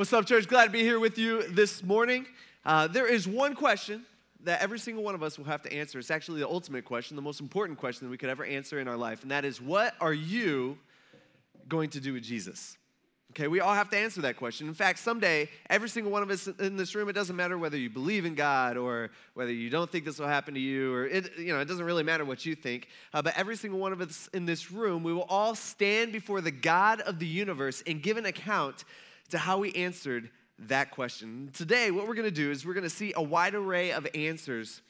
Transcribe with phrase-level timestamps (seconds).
[0.00, 0.48] What's up, church?
[0.48, 2.24] Glad to be here with you this morning.
[2.64, 4.06] Uh, there is one question
[4.44, 5.98] that every single one of us will have to answer.
[5.98, 8.88] It's actually the ultimate question, the most important question that we could ever answer in
[8.88, 10.78] our life, and that is what are you
[11.68, 12.78] going to do with Jesus?
[13.32, 14.68] Okay, we all have to answer that question.
[14.68, 17.76] In fact, someday, every single one of us in this room, it doesn't matter whether
[17.76, 21.06] you believe in God or whether you don't think this will happen to you, or
[21.06, 22.88] it, you know, it doesn't really matter what you think.
[23.12, 26.40] Uh, but every single one of us in this room, we will all stand before
[26.40, 28.86] the God of the universe and give an account
[29.30, 30.30] to how we answered
[30.60, 31.50] that question.
[31.54, 34.06] Today, what we're going to do is we're going to see a wide array of
[34.14, 34.82] answers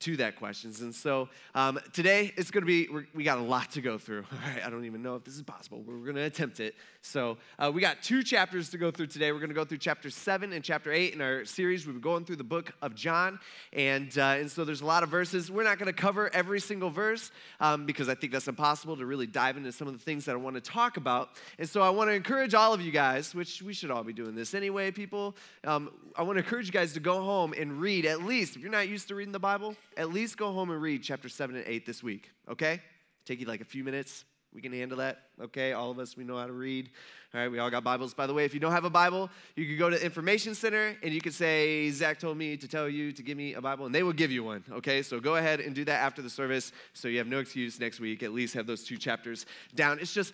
[0.00, 0.80] to that questions.
[0.80, 4.24] And so um, today it's going to be, we got a lot to go through.
[4.32, 5.82] All right, I don't even know if this is possible.
[5.86, 6.74] We're going to attempt it.
[7.08, 9.32] So uh, we got two chapters to go through today.
[9.32, 11.86] We're going to go through chapter seven and chapter eight in our series.
[11.86, 13.40] We've been going through the book of John.
[13.72, 15.50] And, uh, and so there's a lot of verses.
[15.50, 19.06] We're not going to cover every single verse um, because I think that's impossible to
[19.06, 21.30] really dive into some of the things that I want to talk about.
[21.58, 24.12] And so I want to encourage all of you guys, which we should all be
[24.12, 25.34] doing this anyway, people.
[25.64, 28.60] Um, I want to encourage you guys to go home and read at least, if
[28.60, 31.56] you're not used to reading the Bible, at least go home and read chapter 7
[31.56, 32.82] and 8 this week, okay?
[33.24, 34.26] Take you like a few minutes.
[34.54, 35.72] We can handle that, okay?
[35.72, 36.88] All of us, we know how to read.
[37.34, 38.14] All right, we all got Bibles.
[38.14, 40.96] By the way, if you don't have a Bible, you can go to Information Center
[41.02, 43.84] and you can say, Zach told me to tell you to give me a Bible,
[43.84, 45.02] and they will give you one, okay?
[45.02, 48.00] So go ahead and do that after the service so you have no excuse next
[48.00, 48.22] week.
[48.22, 49.98] At least have those two chapters down.
[49.98, 50.32] It's just,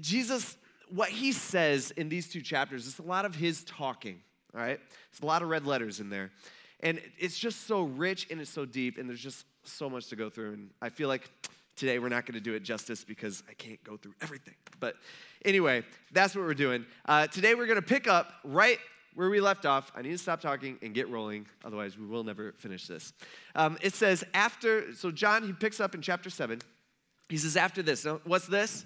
[0.00, 0.58] Jesus,
[0.90, 4.20] what he says in these two chapters, it's a lot of his talking,
[4.54, 4.78] all right?
[5.10, 6.32] It's a lot of red letters in there.
[6.80, 10.16] And it's just so rich and it's so deep, and there's just so much to
[10.16, 10.52] go through.
[10.52, 11.30] And I feel like
[11.76, 14.54] today we're not going to do it justice because I can't go through everything.
[14.80, 14.96] But
[15.44, 16.86] anyway, that's what we're doing.
[17.04, 18.78] Uh, today we're going to pick up right
[19.14, 19.90] where we left off.
[19.94, 23.12] I need to stop talking and get rolling, otherwise, we will never finish this.
[23.54, 26.60] Um, it says, after, so John, he picks up in chapter 7.
[27.28, 28.84] He says, after this, now, what's this?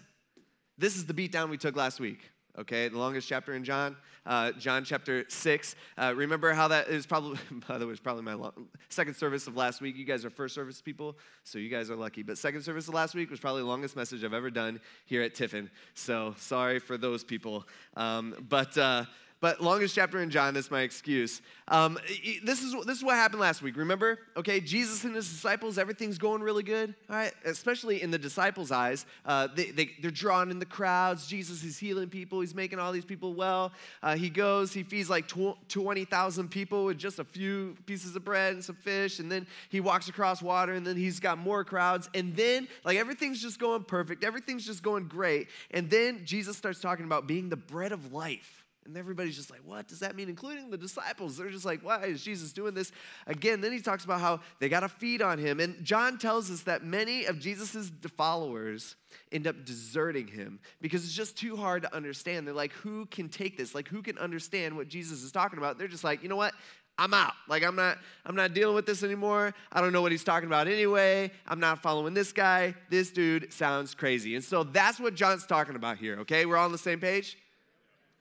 [0.78, 2.88] This is the beatdown we took last week okay?
[2.88, 3.96] The longest chapter in John,
[4.26, 5.76] uh, John chapter 6.
[5.96, 7.38] Uh, remember how that is probably,
[7.68, 9.96] by the way, it's probably my long, second service of last week.
[9.96, 12.22] You guys are first service people, so you guys are lucky.
[12.22, 15.22] But second service of last week was probably the longest message I've ever done here
[15.22, 15.70] at Tiffin.
[15.94, 17.66] So sorry for those people.
[17.96, 19.04] Um, but, uh,
[19.40, 21.40] but longest chapter in John, that's my excuse.
[21.68, 21.98] Um,
[22.44, 24.18] this, is, this is what happened last week, remember?
[24.36, 27.32] Okay, Jesus and his disciples, everything's going really good, all right?
[27.46, 29.06] Especially in the disciples' eyes.
[29.24, 31.26] Uh, they, they, they're drawn in the crowds.
[31.26, 33.72] Jesus is healing people, he's making all these people well.
[34.02, 38.52] Uh, he goes, he feeds like 20,000 people with just a few pieces of bread
[38.52, 42.10] and some fish, and then he walks across water, and then he's got more crowds,
[42.14, 45.48] and then, like, everything's just going perfect, everything's just going great.
[45.70, 48.59] And then Jesus starts talking about being the bread of life.
[48.86, 50.28] And everybody's just like, what does that mean?
[50.28, 51.36] Including the disciples.
[51.36, 52.92] They're just like, why is Jesus doing this?
[53.26, 55.60] Again, then he talks about how they got to feed on him.
[55.60, 58.96] And John tells us that many of Jesus' followers
[59.32, 62.46] end up deserting him because it's just too hard to understand.
[62.46, 63.74] They're like, who can take this?
[63.74, 65.76] Like, who can understand what Jesus is talking about?
[65.76, 66.54] They're just like, you know what?
[66.98, 67.32] I'm out.
[67.48, 69.54] Like I'm not I'm not dealing with this anymore.
[69.72, 71.30] I don't know what he's talking about anyway.
[71.46, 72.74] I'm not following this guy.
[72.90, 74.34] This dude sounds crazy.
[74.34, 76.44] And so that's what John's talking about here, okay?
[76.44, 77.38] We're all on the same page?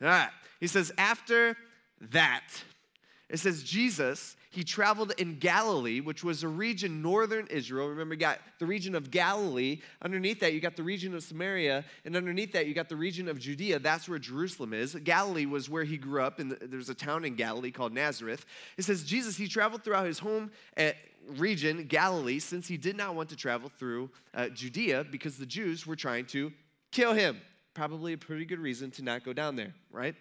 [0.02, 0.30] All right.
[0.60, 1.56] He says, after
[2.12, 2.44] that,
[3.30, 7.88] it says Jesus, he traveled in Galilee, which was a region northern Israel.
[7.88, 9.82] Remember, you got the region of Galilee.
[10.02, 11.86] Underneath that, you got the region of Samaria.
[12.04, 13.80] And underneath that, you got the region of Judea.
[13.80, 14.96] That's where Jerusalem is.
[14.96, 18.46] Galilee was where he grew up, and there's a town in Galilee called Nazareth.
[18.78, 20.96] It says Jesus, he traveled throughout his home at
[21.38, 25.86] region, Galilee, since he did not want to travel through uh, Judea because the Jews
[25.86, 26.52] were trying to
[26.92, 27.40] kill him.
[27.80, 30.14] Probably a pretty good reason to not go down there, right?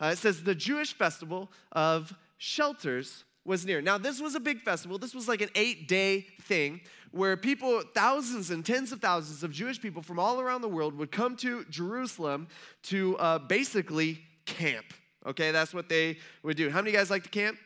[0.00, 3.82] Uh, it says the Jewish festival of shelters was near.
[3.82, 4.96] Now, this was a big festival.
[4.96, 6.80] This was like an eight day thing
[7.10, 10.96] where people, thousands and tens of thousands of Jewish people from all around the world
[10.96, 12.48] would come to Jerusalem
[12.84, 14.86] to uh, basically camp.
[15.26, 16.70] Okay, that's what they would do.
[16.70, 17.58] How many guys like to camp?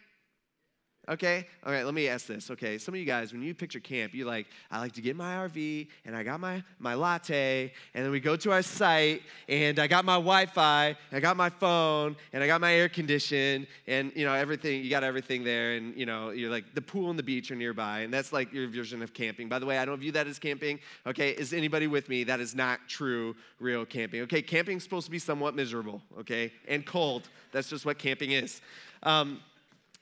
[1.08, 1.46] Okay?
[1.64, 2.50] All right, let me ask this.
[2.50, 5.16] Okay, some of you guys, when you picture camp, you're like, I like to get
[5.16, 9.22] my RV and I got my, my latte, and then we go to our site,
[9.49, 12.88] and I got my Wi Fi, I got my phone, and I got my air
[12.88, 16.82] condition, and you know, everything, you got everything there, and you know, you're like, the
[16.82, 19.49] pool and the beach are nearby, and that's like your version of camping.
[19.49, 20.78] By the way, I don't view that as camping.
[21.06, 22.25] Okay, is anybody with me?
[22.25, 24.20] That is not true, real camping.
[24.22, 27.28] Okay, camping's supposed to be somewhat miserable, okay, and cold.
[27.52, 28.60] That's just what camping is.
[29.02, 29.40] Um,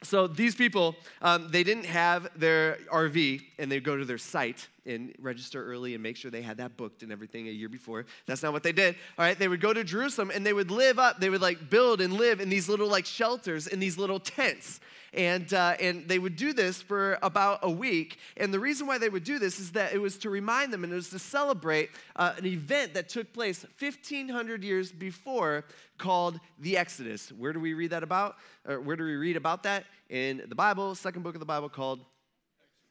[0.07, 4.69] so these people, um, they didn't have their RV and they go to their site
[4.87, 8.07] and register early and make sure they had that booked and everything a year before.
[8.27, 8.97] That's not what they did.
[9.19, 11.69] All right, they would go to Jerusalem and they would live up, they would like
[11.71, 14.81] build and live in these little like shelters, in these little tents.
[15.13, 18.19] And, uh, and they would do this for about a week.
[18.37, 20.85] And the reason why they would do this is that it was to remind them
[20.85, 25.65] and it was to celebrate uh, an event that took place 1,500 years before
[25.97, 27.33] called the Exodus.
[27.33, 28.37] Where do we read that about?
[28.69, 29.85] Or where do we read about that?
[30.11, 32.05] In the Bible, second book of the Bible called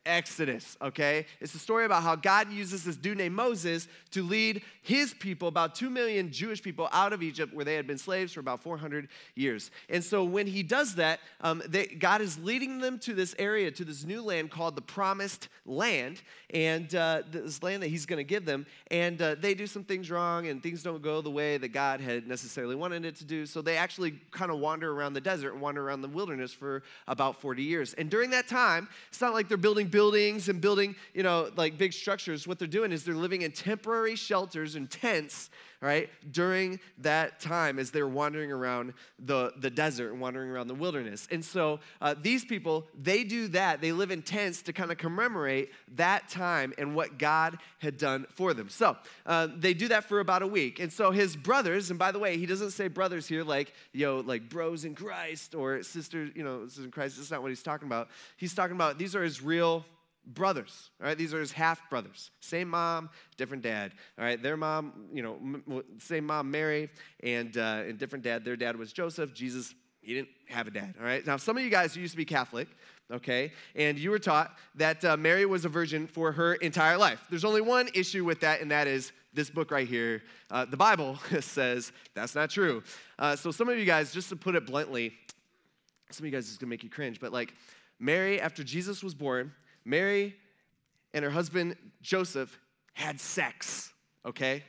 [0.06, 1.26] Exodus, okay?
[1.40, 5.48] It's a story about how God uses this dude named Moses to lead his people,
[5.48, 8.62] about 2 million Jewish people, out of Egypt where they had been slaves for about
[8.62, 9.72] 400 years.
[9.90, 13.72] And so when he does that, um, they, God is leading them to this area,
[13.72, 18.18] to this new land called the Promised Land, and uh, this land that he's going
[18.18, 18.68] to give them.
[18.92, 22.00] And uh, they do some things wrong, and things don't go the way that God
[22.00, 23.46] had necessarily wanted it to do.
[23.48, 26.84] So they actually kind of wander around the desert and wander around the wilderness for
[27.08, 27.94] about 40 years.
[27.94, 31.78] And during that time, it's not like they're building buildings and building, you know, like
[31.78, 32.46] big structures.
[32.46, 35.50] What they're doing is they're living in temporary shelters and tents,
[35.86, 40.74] right, during that time as they're wandering around the, the desert and wandering around the
[40.74, 41.28] wilderness.
[41.30, 43.82] And so uh, these people, they do that.
[43.82, 48.26] They live in tents to kind of commemorate that time and what God had done
[48.32, 48.68] for them.
[48.70, 48.98] So
[49.28, 50.80] uh, they do that for about a week.
[50.80, 54.22] And so his brothers, and by the way, he doesn't say brothers here like, know,
[54.22, 57.18] like bros in Christ or sisters, you know, sisters in Christ.
[57.18, 58.10] That's not what he's talking about.
[58.38, 59.86] He's talking about these are his real
[60.28, 61.18] brothers all right?
[61.18, 62.32] These are his half brothers.
[62.40, 64.42] Same mom different dad all right?
[64.42, 66.90] Their mom you know m- same mom mary
[67.22, 68.44] and uh, and different dad.
[68.44, 69.34] Their dad was joseph.
[69.34, 71.26] Jesus he didn't have a dad all right?
[71.26, 72.68] Now some of you guys used to be catholic
[73.12, 73.52] okay?
[73.76, 77.26] And you were taught that uh, mary was a virgin for her entire life.
[77.30, 80.78] There's only one issue with that and that is this book right here uh, the
[80.78, 82.82] bible says that's not true.
[83.20, 85.14] Uh, so some of you guys just to put it bluntly
[86.12, 87.54] some of you guys is going to make you cringe but like
[88.00, 89.52] mary after jesus was born
[89.86, 90.36] Mary
[91.14, 92.60] and her husband Joseph
[92.94, 93.94] had sex,
[94.26, 94.64] okay?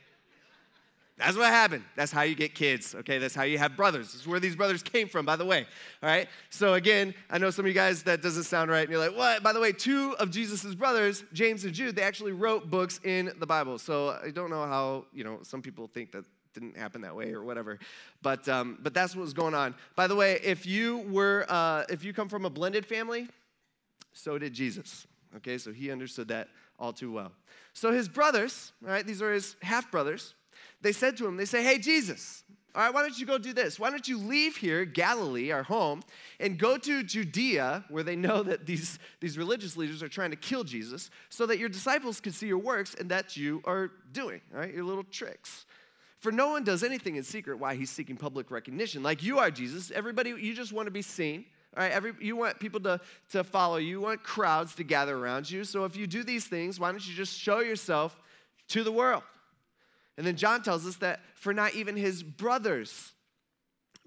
[1.17, 1.83] That's what happened.
[1.95, 3.17] That's how you get kids, okay?
[3.17, 4.13] That's how you have brothers.
[4.13, 5.65] This is where these brothers came from, by the way,
[6.03, 6.27] all right?
[6.51, 9.17] So, again, I know some of you guys that doesn't sound right, and you're like,
[9.17, 9.41] what?
[9.41, 13.31] By the way, two of Jesus' brothers, James and Jude, they actually wrote books in
[13.39, 13.79] the Bible.
[13.79, 16.23] So, I don't know how, you know, some people think that
[16.53, 17.79] didn't happen that way or whatever.
[18.21, 19.73] But, um, but that's what was going on.
[19.95, 23.27] By the way, if you were, uh, if you come from a blended family,
[24.17, 25.07] so did Jesus.
[25.37, 26.49] Okay, so he understood that
[26.79, 27.31] all too well.
[27.73, 30.33] So his brothers, all right, these are his half brothers,
[30.81, 32.43] they said to him, they say, Hey, Jesus,
[32.73, 33.79] all right, why don't you go do this?
[33.79, 36.01] Why don't you leave here, Galilee, our home,
[36.39, 40.35] and go to Judea, where they know that these, these religious leaders are trying to
[40.35, 44.41] kill Jesus, so that your disciples can see your works and that you are doing,
[44.53, 45.65] all right, your little tricks.
[46.19, 49.03] For no one does anything in secret why he's seeking public recognition.
[49.03, 49.91] Like you are, Jesus.
[49.91, 51.45] Everybody, you just want to be seen.
[51.75, 52.99] All right, every, you want people to,
[53.31, 55.63] to follow you, you want crowds to gather around you.
[55.63, 58.19] So if you do these things, why don't you just show yourself
[58.69, 59.23] to the world?
[60.17, 63.11] And then John tells us that for not even his brothers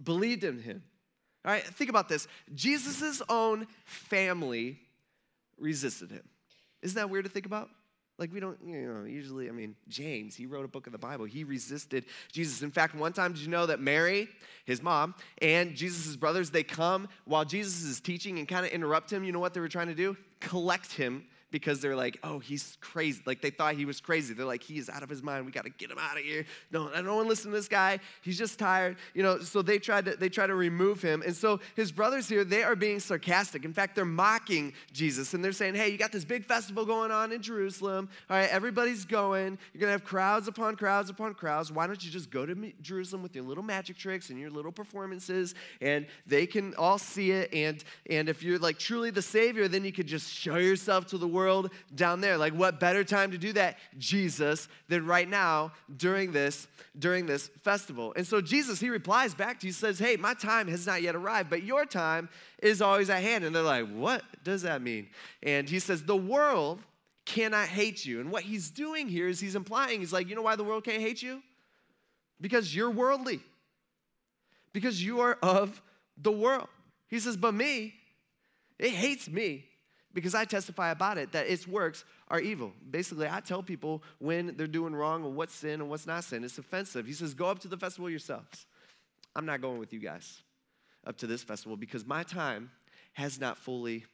[0.03, 0.83] believed in him.
[1.45, 2.27] All right, think about this.
[2.55, 4.79] Jesus' own family
[5.59, 6.29] resisted him.
[6.83, 7.71] Isn't that weird to think about?
[8.21, 10.99] Like, we don't, you know, usually, I mean, James, he wrote a book of the
[10.99, 11.25] Bible.
[11.25, 12.61] He resisted Jesus.
[12.61, 14.29] In fact, one time, did you know that Mary,
[14.67, 19.11] his mom, and Jesus' brothers, they come while Jesus is teaching and kind of interrupt
[19.11, 19.25] him?
[19.25, 20.19] You know what they were trying to do?
[20.39, 23.23] Collect him because they're like, oh, he's crazy.
[23.27, 24.35] Like they thought he was crazy.
[24.35, 25.47] They're like, he is out of his mind.
[25.47, 26.45] We got to get him out of here.
[26.71, 27.99] No, I don't want to listen to this guy.
[28.23, 28.97] He's just tired.
[29.15, 31.23] You know, so they tried to they try to remove him.
[31.25, 33.65] And so his brothers here, they are being sarcastic.
[33.65, 37.11] In fact, they're mocking Jesus and they're saying, hey, you got this big festival going
[37.11, 38.09] on in Jerusalem.
[38.29, 39.59] All right, everybody's going.
[39.73, 41.73] You're gonna have crowds upon crowds upon crowds.
[41.73, 44.73] Why don't you just go to Jerusalem with your little magic tricks and your little
[44.73, 47.53] performances, and they can all see it.
[47.53, 51.19] And and if you're like truly the Savior, then you could just show yourself to
[51.19, 52.37] the world world down there.
[52.37, 56.69] Like what better time to do that, Jesus, than right now during this
[56.99, 58.13] during this festival.
[58.17, 61.15] And so Jesus, he replies back to you, says, "Hey, my time has not yet
[61.15, 62.29] arrived, but your time
[62.63, 65.09] is always at hand." And they're like, "What does that mean?"
[65.43, 66.83] And he says, "The world
[67.25, 70.43] cannot hate you." And what he's doing here is he's implying he's like, "You know
[70.43, 71.43] why the world can't hate you?
[72.41, 73.41] Because you're worldly.
[74.73, 75.81] Because you are of
[76.17, 76.69] the world."
[77.09, 77.95] He says, "But me,
[78.79, 79.70] it hates me
[80.13, 82.73] because I testify about it that its works are evil.
[82.91, 86.45] Basically, I tell people when they're doing wrong and what's sin and what's not sin.
[86.45, 87.07] It's offensive.
[87.07, 88.67] He says, Go up to the festival yourselves.
[89.37, 90.43] I'm not going with you guys
[91.07, 92.71] up to this festival because my time
[93.13, 94.05] has not fully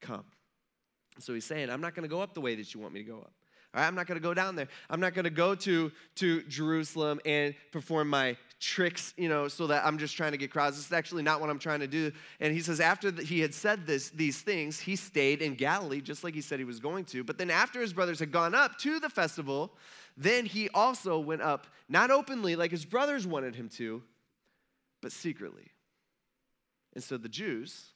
[0.00, 0.24] come.
[1.18, 3.02] So he's saying, I'm not going to go up the way that you want me
[3.02, 3.32] to go up.
[3.74, 4.68] All right, I'm not going to go down there.
[4.88, 9.66] I'm not going to go to, to Jerusalem and perform my tricks, you know, so
[9.66, 10.76] that I'm just trying to get crowds.
[10.76, 12.10] This is actually not what I'm trying to do.
[12.40, 16.24] And he says, after he had said this, these things, he stayed in Galilee, just
[16.24, 17.22] like he said he was going to.
[17.22, 19.72] But then after his brothers had gone up to the festival,
[20.16, 24.02] then he also went up, not openly like his brothers wanted him to,
[25.02, 25.70] but secretly.
[26.94, 27.90] And so the Jews,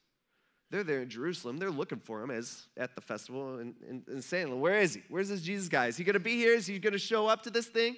[0.70, 1.56] they're there in Jerusalem.
[1.56, 5.02] They're looking for him as at the festival and, and, and saying, Where is he?
[5.08, 5.86] Where's this Jesus guy?
[5.86, 6.52] Is he going to be here?
[6.52, 7.96] Is he going to show up to this thing?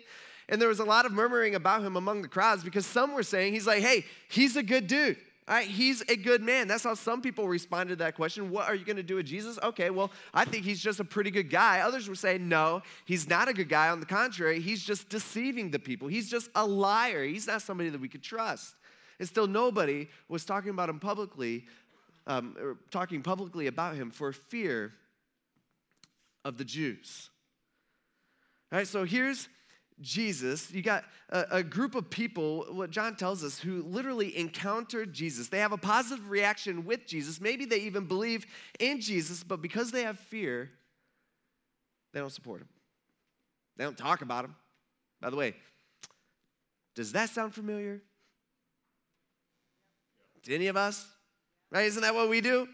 [0.49, 3.23] And there was a lot of murmuring about him among the crowds because some were
[3.23, 5.17] saying, He's like, hey, he's a good dude.
[5.49, 6.69] All right, he's a good man.
[6.69, 8.49] That's how some people responded to that question.
[8.51, 9.59] What are you going to do with Jesus?
[9.61, 11.81] Okay, well, I think he's just a pretty good guy.
[11.81, 13.89] Others were saying, no, he's not a good guy.
[13.89, 16.07] On the contrary, he's just deceiving the people.
[16.07, 17.25] He's just a liar.
[17.25, 18.77] He's not somebody that we could trust.
[19.19, 21.65] And still, nobody was talking about him publicly
[22.27, 24.93] um, talking publicly about him for fear
[26.45, 27.31] of the Jews.
[28.71, 29.49] All right, so here's
[30.01, 30.71] Jesus.
[30.73, 35.49] You got a, a, group of people, what John tells us, who literally encountered Jesus.
[35.49, 37.41] They have a positive reaction with Jesus.
[37.41, 38.47] Maybe they even believe
[38.81, 40.71] in Jesus, but because they have fear,
[42.13, 42.69] they don't support him.
[43.77, 44.55] They don't talk about him.
[45.21, 45.55] By the way,
[46.95, 48.01] does that sound familiar?
[50.45, 51.07] To any of us?
[51.73, 51.87] right?
[51.87, 52.69] Isn't that what we do?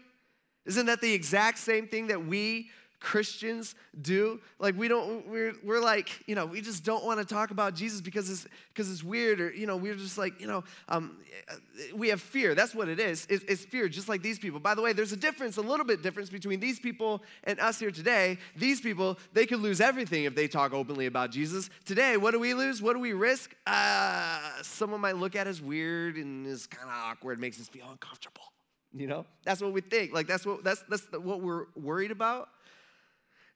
[0.65, 2.69] Isn't that the exact same thing that we
[2.99, 4.41] Christians do?
[4.59, 7.73] Like we don't, we're, we're like, you know, we just don't want to talk about
[7.73, 11.17] Jesus because it's because it's weird, or you know, we're just like, you know, um,
[11.93, 12.55] we have fear.
[12.55, 13.25] That's what it is.
[13.29, 14.59] It's, it's fear, just like these people.
[14.59, 17.79] By the way, there's a difference, a little bit difference between these people and us
[17.79, 18.37] here today.
[18.55, 21.69] These people, they could lose everything if they talk openly about Jesus.
[21.85, 22.81] Today, what do we lose?
[22.81, 23.55] What do we risk?
[23.65, 27.87] Uh, someone might look at us weird and is kind of awkward, makes us feel
[27.89, 28.43] uncomfortable.
[28.93, 30.13] You know, that's what we think.
[30.13, 32.49] Like that's what that's that's what we're worried about.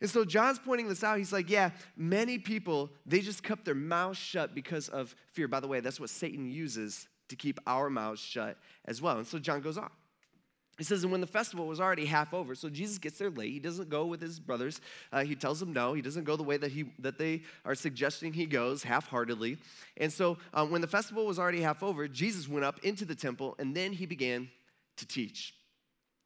[0.04, 1.18] And so John's pointing this out.
[1.18, 5.48] He's like, yeah, many people they just kept their mouths shut because of fear.
[5.48, 9.18] By the way, that's what Satan uses to keep our mouths shut as well.
[9.18, 9.90] And so John goes on.
[10.78, 13.54] He says, and when the festival was already half over, so Jesus gets there late.
[13.54, 14.82] He doesn't go with his brothers.
[15.14, 15.94] Uh, he tells them no.
[15.94, 19.58] He doesn't go the way that he that they are suggesting he goes, half-heartedly.
[19.96, 23.16] And so, um, when the festival was already half over, Jesus went up into the
[23.16, 24.50] temple, and then he began
[24.98, 25.54] to teach.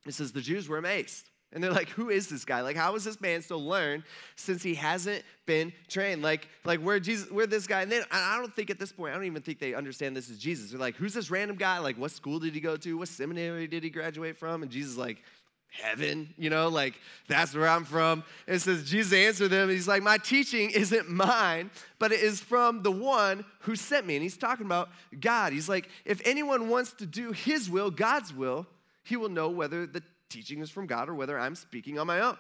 [0.07, 1.29] It says the Jews were amazed.
[1.54, 2.62] And they're like, who is this guy?
[2.62, 4.04] Like, how is this man still learn
[4.36, 6.22] since he hasn't been trained?
[6.22, 7.82] Like, like where Jesus, where this guy?
[7.82, 10.30] And then I don't think at this point, I don't even think they understand this
[10.30, 10.72] is Jesus.
[10.72, 11.80] They're like, who's this random guy?
[11.80, 12.98] Like, what school did he go to?
[12.98, 14.62] What seminary did he graduate from?
[14.62, 15.24] And Jesus like,
[15.70, 18.24] heaven, you know, like that's where I'm from.
[18.46, 22.42] And it says, Jesus answered them, he's like, My teaching isn't mine, but it is
[22.42, 24.16] from the one who sent me.
[24.16, 24.89] And he's talking about
[25.20, 25.54] God.
[25.54, 28.68] He's like, if anyone wants to do his will, God's will,
[29.04, 32.22] he will know whether the teaching is from God or whether I'm speaking on my
[32.22, 32.38] own.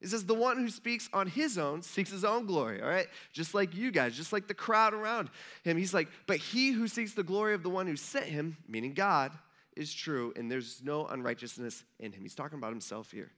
[0.00, 3.06] It says, the one who speaks on his own seeks his own glory, all right?
[3.32, 5.30] Just like you guys, just like the crowd around
[5.64, 5.78] him.
[5.78, 8.92] He's like, but he who seeks the glory of the one who sent him, meaning
[8.92, 9.32] God,
[9.74, 12.22] is true and there's no unrighteousness in him.
[12.22, 13.30] He's talking about himself here.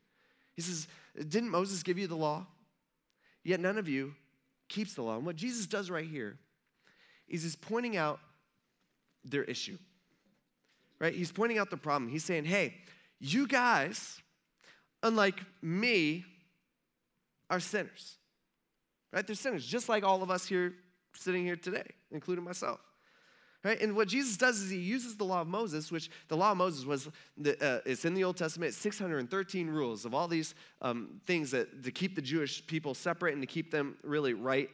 [0.55, 2.47] He says, Didn't Moses give you the law?
[3.45, 4.15] Yet none of you
[4.69, 5.17] keeps the law.
[5.17, 6.39] And what Jesus does right here
[7.29, 8.21] is he's pointing out
[9.25, 9.79] their issue.
[10.99, 11.15] Right?
[11.15, 12.11] He's pointing out the problem.
[12.11, 12.75] He's saying, hey,
[13.21, 14.21] you guys,
[15.03, 16.25] unlike me,
[17.51, 18.17] are sinners.
[19.13, 19.27] Right?
[19.27, 20.75] They're sinners, just like all of us here
[21.15, 22.81] sitting here today, including myself.
[23.65, 23.81] Right?
[23.81, 26.59] And what Jesus does is he uses the law of Moses, which the law of
[26.59, 31.21] Moses was, the, uh, it's in the Old Testament, 613 rules of all these um,
[31.27, 34.71] things that to keep the Jewish people separate and to keep them really right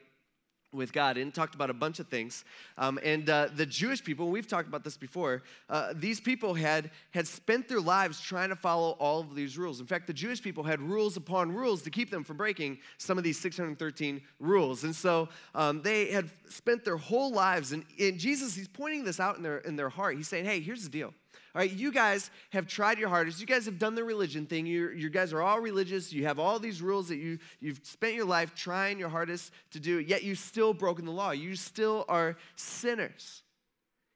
[0.74, 2.44] with God and talked about a bunch of things.
[2.76, 6.90] Um, and uh, the Jewish people, we've talked about this before, uh, these people had,
[7.12, 9.80] had spent their lives trying to follow all of these rules.
[9.80, 13.16] In fact, the Jewish people had rules upon rules to keep them from breaking some
[13.16, 14.84] of these 613 rules.
[14.84, 19.20] And so um, they had spent their whole lives, and, and Jesus, he's pointing this
[19.20, 20.16] out in their, in their heart.
[20.16, 21.14] He's saying, hey, here's the deal.
[21.54, 23.40] All right, you guys have tried your hardest.
[23.40, 24.66] You guys have done the religion thing.
[24.66, 26.12] you you guys are all religious.
[26.12, 29.80] You have all these rules that you, you've spent your life trying your hardest to
[29.80, 31.30] do, yet you've still broken the law.
[31.30, 33.42] You still are sinners.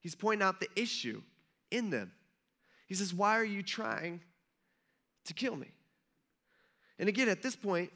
[0.01, 1.23] He's pointing out the issue
[1.71, 2.13] in them.
[2.87, 4.21] He says, Why are you trying
[5.27, 5.69] to kill me?
[6.99, 7.93] And again, at this point,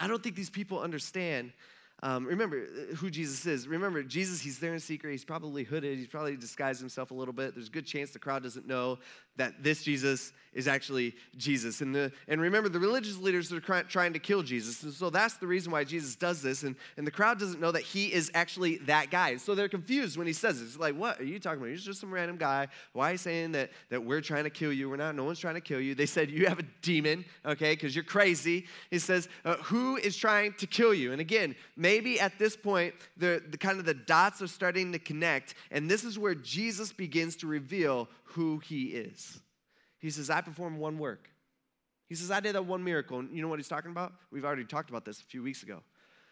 [0.00, 1.52] I don't think these people understand
[2.02, 3.66] um, remember uh, who Jesus is.
[3.66, 5.10] Remember, Jesus, he's there in secret.
[5.10, 5.98] He's probably hooded.
[5.98, 7.54] He's probably disguised himself a little bit.
[7.54, 8.98] There's a good chance the crowd doesn't know
[9.36, 11.80] that this Jesus is actually Jesus.
[11.80, 14.82] And, the, and remember, the religious leaders are trying to kill Jesus.
[14.82, 16.64] And so that's the reason why Jesus does this.
[16.64, 19.36] And, and the crowd doesn't know that he is actually that guy.
[19.36, 20.64] So they're confused when he says it.
[20.64, 21.70] It's like, what are you talking about?
[21.70, 22.68] He's just some random guy.
[22.92, 24.90] Why are you saying that, that we're trying to kill you?
[24.90, 25.14] We're not.
[25.14, 25.94] No one's trying to kill you.
[25.94, 28.66] They said, you have a demon, okay, because you're crazy.
[28.90, 31.12] He says, uh, who is trying to kill you?
[31.12, 31.54] And again,
[31.88, 35.90] maybe at this point, the, the kind of the dots are starting to connect, and
[35.90, 39.40] this is where Jesus begins to reveal who he is.
[39.98, 41.30] He says, I performed one work.
[42.06, 43.18] He says, I did that one miracle.
[43.20, 44.12] And you know what he's talking about?
[44.30, 45.80] We've already talked about this a few weeks ago.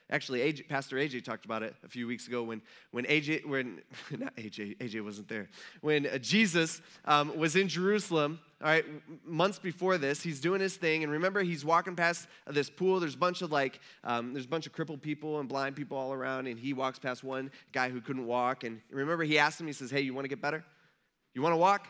[0.09, 3.81] Actually, AJ, Pastor AJ talked about it a few weeks ago when, when AJ, when,
[4.17, 5.49] not AJ, AJ wasn't there,
[5.81, 8.85] when uh, Jesus um, was in Jerusalem, all right,
[9.25, 11.03] months before this, he's doing his thing.
[11.03, 13.01] And remember, he's walking past this pool.
[13.01, 15.99] There's a bunch of like, um, there's a bunch of crippled people and blind people
[15.99, 16.47] all around.
[16.47, 18.65] And he walks past one guy who couldn't walk.
[18.65, 20.65] And remember, he asked him, he says, Hey, you want to get better?
[21.35, 21.87] You want to walk?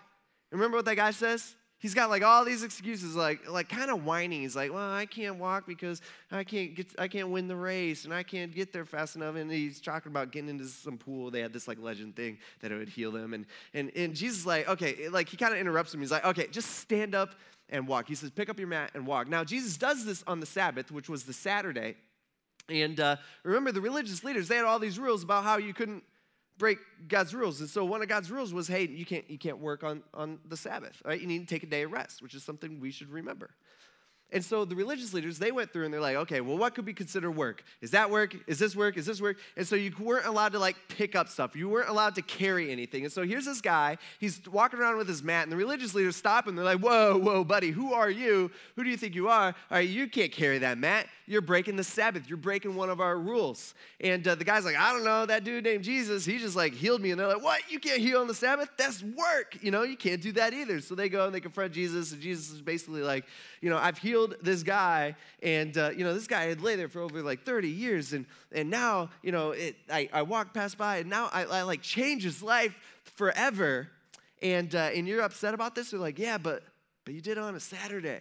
[0.50, 1.54] And remember what that guy says?
[1.78, 4.40] He's got like all these excuses, like like kind of whining.
[4.40, 6.00] He's like, "Well, I can't walk because
[6.32, 9.36] I can't get, I can't win the race, and I can't get there fast enough."
[9.36, 11.30] And he's talking about getting into some pool.
[11.30, 14.46] They had this like legend thing that it would heal them, and and and Jesus
[14.46, 16.00] like, okay, like he kind of interrupts him.
[16.00, 17.34] He's like, okay, just stand up
[17.68, 18.08] and walk.
[18.08, 19.28] He says, pick up your mat and walk.
[19.28, 21.96] Now Jesus does this on the Sabbath, which was the Saturday,
[22.70, 26.04] and uh, remember the religious leaders they had all these rules about how you couldn't
[26.58, 27.60] break God's rules.
[27.60, 30.38] And so one of God's rules was, hey, you can't, you can't work on, on
[30.48, 31.20] the Sabbath, right?
[31.20, 33.50] You need to take a day of rest, which is something we should remember.
[34.32, 36.84] And so the religious leaders, they went through and they're like, okay, well, what could
[36.84, 37.62] be considered work?
[37.80, 38.34] Is that work?
[38.48, 38.96] Is this work?
[38.96, 39.38] Is this work?
[39.56, 41.54] And so you weren't allowed to like pick up stuff.
[41.54, 43.04] You weren't allowed to carry anything.
[43.04, 46.16] And so here's this guy, he's walking around with his mat, and the religious leaders
[46.16, 46.56] stop him.
[46.56, 48.50] They're like, whoa, whoa, buddy, who are you?
[48.74, 49.46] Who do you think you are?
[49.46, 51.06] All right, you can't carry that mat.
[51.26, 52.28] You're breaking the Sabbath.
[52.28, 53.74] You're breaking one of our rules.
[54.00, 56.72] And uh, the guy's like, I don't know, that dude named Jesus, he just like
[56.74, 57.12] healed me.
[57.12, 57.60] And they're like, what?
[57.70, 58.70] You can't heal on the Sabbath?
[58.76, 59.56] That's work.
[59.60, 60.80] You know, you can't do that either.
[60.80, 63.24] So they go and they confront Jesus, and Jesus is basically like,
[63.60, 66.76] you know, I've healed this guy guy, and uh, you know, this guy had lay
[66.76, 70.54] there for over like 30 years, and and now, you know, it, I, I walked
[70.54, 73.88] past by, and now I, I like change his life forever.
[74.42, 75.90] And uh, and you're upset about this?
[75.90, 76.62] They're like, yeah, but
[77.04, 78.20] but you did it on a Saturday.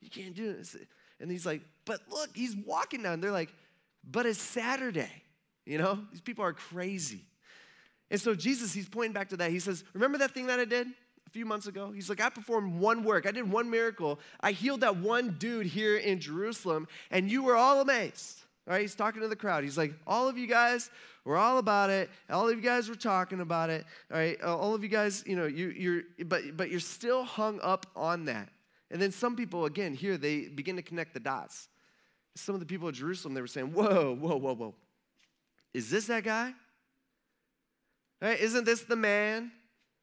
[0.00, 0.76] You can't do this.
[1.18, 3.20] And he's like, but look, he's walking down.
[3.20, 3.52] They're like,
[4.08, 5.10] but it's Saturday.
[5.66, 7.24] You know, these people are crazy.
[8.10, 9.50] And so Jesus, he's pointing back to that.
[9.50, 10.86] He says, Remember that thing that I did?
[11.30, 11.92] A few months ago.
[11.92, 14.18] He's like, I performed one work, I did one miracle.
[14.40, 18.40] I healed that one dude here in Jerusalem, and you were all amazed.
[18.66, 19.62] All right, he's talking to the crowd.
[19.62, 20.90] He's like, All of you guys
[21.24, 22.10] were all about it.
[22.28, 23.84] All of you guys were talking about it.
[24.12, 27.60] All right, all of you guys, you know, you, you're, but, but you're still hung
[27.62, 28.48] up on that.
[28.90, 31.68] And then some people, again, here, they begin to connect the dots.
[32.34, 34.74] Some of the people of Jerusalem, they were saying, Whoa, whoa, whoa, whoa.
[35.72, 36.52] Is this that guy?
[38.20, 39.52] Right, isn't this the man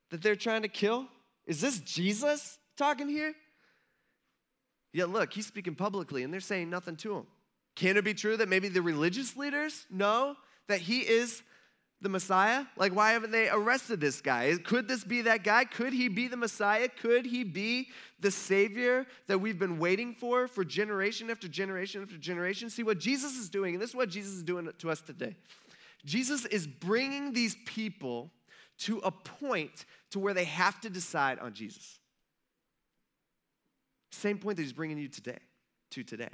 [0.09, 1.07] that they're trying to kill?
[1.47, 3.33] Is this Jesus talking here?
[4.93, 7.27] Yeah, look, he's speaking publicly and they're saying nothing to him.
[7.75, 10.35] Can it be true that maybe the religious leaders know
[10.67, 11.41] that he is
[12.01, 12.65] the Messiah?
[12.75, 14.55] Like, why haven't they arrested this guy?
[14.63, 15.65] Could this be that guy?
[15.65, 16.89] Could he be the Messiah?
[16.89, 22.17] Could he be the Savior that we've been waiting for for generation after generation after
[22.17, 22.69] generation?
[22.69, 25.35] See, what Jesus is doing, and this is what Jesus is doing to us today.
[26.03, 28.31] Jesus is bringing these people
[28.79, 31.99] to a point to where they have to decide on Jesus.
[34.11, 35.39] Same point that he's bringing you today,
[35.91, 36.29] to today.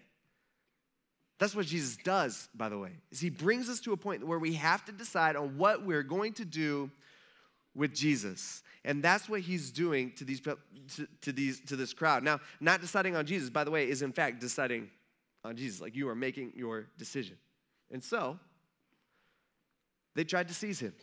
[1.40, 4.40] That's what Jesus does, by the way, is he brings us to a point where
[4.40, 6.90] we have to decide on what we're going to do
[7.76, 8.64] with Jesus.
[8.86, 10.58] And that's what he's doing to these to,
[11.22, 12.24] to these to this crowd.
[12.24, 14.90] Now, not deciding on Jesus, by the way, is in fact deciding
[15.44, 15.82] on Jesus.
[15.82, 17.38] Like you are making your decision.
[17.92, 18.40] And so
[20.16, 20.94] they tried to seize him.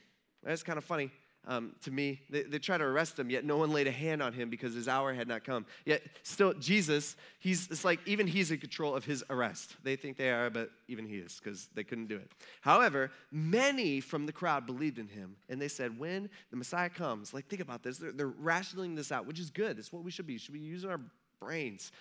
[0.42, 1.10] That's kind of funny
[1.46, 2.20] um, to me.
[2.30, 4.74] They, they try to arrest him, yet no one laid a hand on him because
[4.74, 5.66] his hour had not come.
[5.84, 9.76] Yet still, Jesus, he's it's like even he's in control of his arrest.
[9.82, 12.30] They think they are, but even he is because they couldn't do it.
[12.60, 17.32] However, many from the crowd believed in him, and they said, when the Messiah comes,
[17.32, 19.78] like think about this, they're, they're rationing this out, which is good.
[19.78, 20.38] It's what we should be.
[20.38, 21.00] Should be using our
[21.40, 21.92] brains.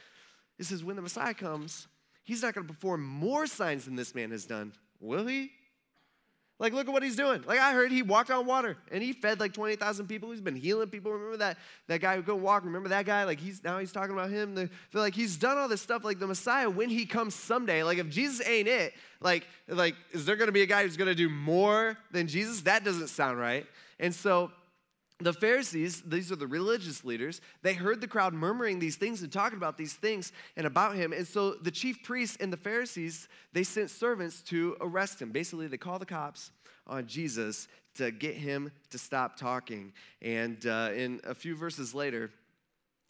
[0.58, 1.88] It says, when the Messiah comes,
[2.23, 5.52] he's not going to perform more signs than this man has done, will he?
[6.59, 7.41] Like, look at what he's doing.
[7.47, 10.29] Like, I heard he walked on water and he fed like 20,000 people.
[10.29, 11.13] He's been healing people.
[11.13, 12.65] Remember that, that guy who couldn't walk?
[12.65, 13.23] Remember that guy?
[13.23, 14.55] Like, he's now he's talking about him.
[14.55, 16.03] They're, they're like, he's done all this stuff.
[16.03, 20.25] Like, the Messiah, when he comes someday, like, if Jesus ain't it, like, like is
[20.25, 22.61] there going to be a guy who's going to do more than Jesus?
[22.61, 23.65] That doesn't sound right.
[23.97, 24.51] And so
[25.19, 29.32] the Pharisees, these are the religious leaders, they heard the crowd murmuring these things and
[29.32, 31.12] talking about these things and about him.
[31.12, 35.32] And so the chief priests and the Pharisees, they sent servants to arrest him.
[35.32, 36.51] Basically, they call the cops
[36.88, 39.91] on Jesus to get him to stop talking.
[40.21, 42.32] And uh, in a few verses later,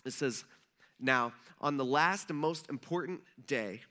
[0.03, 0.45] it says,
[0.99, 3.81] Now, on the last and most important day,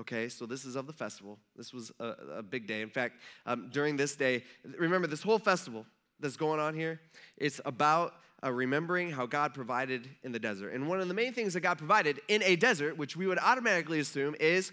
[0.00, 1.38] okay, so this is of the festival.
[1.54, 2.82] This was a, a big day.
[2.82, 4.42] In fact, um, during this day,
[4.76, 5.86] remember this whole festival,
[6.20, 7.00] that's going on here.
[7.36, 10.70] It's about uh, remembering how God provided in the desert.
[10.70, 13.38] And one of the main things that God provided in a desert, which we would
[13.38, 14.72] automatically assume is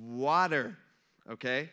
[0.00, 0.76] water,
[1.30, 1.70] okay?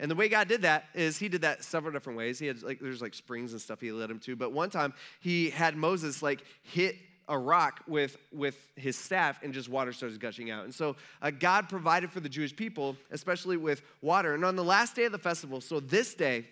[0.00, 2.38] And the way God did that is he did that several different ways.
[2.38, 4.36] He had like there's like springs and stuff he led him to.
[4.36, 6.96] But one time he had Moses like hit
[7.28, 10.64] a rock with, with his staff and just water starts gushing out.
[10.64, 14.34] And so uh, God provided for the Jewish people, especially with water.
[14.34, 16.46] And on the last day of the festival, so this day,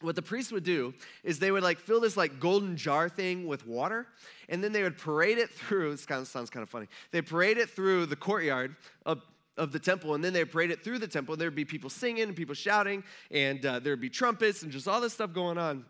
[0.00, 3.46] what the priests would do is they would like fill this like golden jar thing
[3.46, 4.06] with water
[4.48, 7.20] and then they would parade it through this kind of sounds kind of funny they
[7.22, 9.20] parade it through the courtyard of,
[9.56, 11.90] of the temple and then they parade it through the temple and there'd be people
[11.90, 15.58] singing and people shouting and uh, there'd be trumpets and just all this stuff going
[15.58, 15.84] on.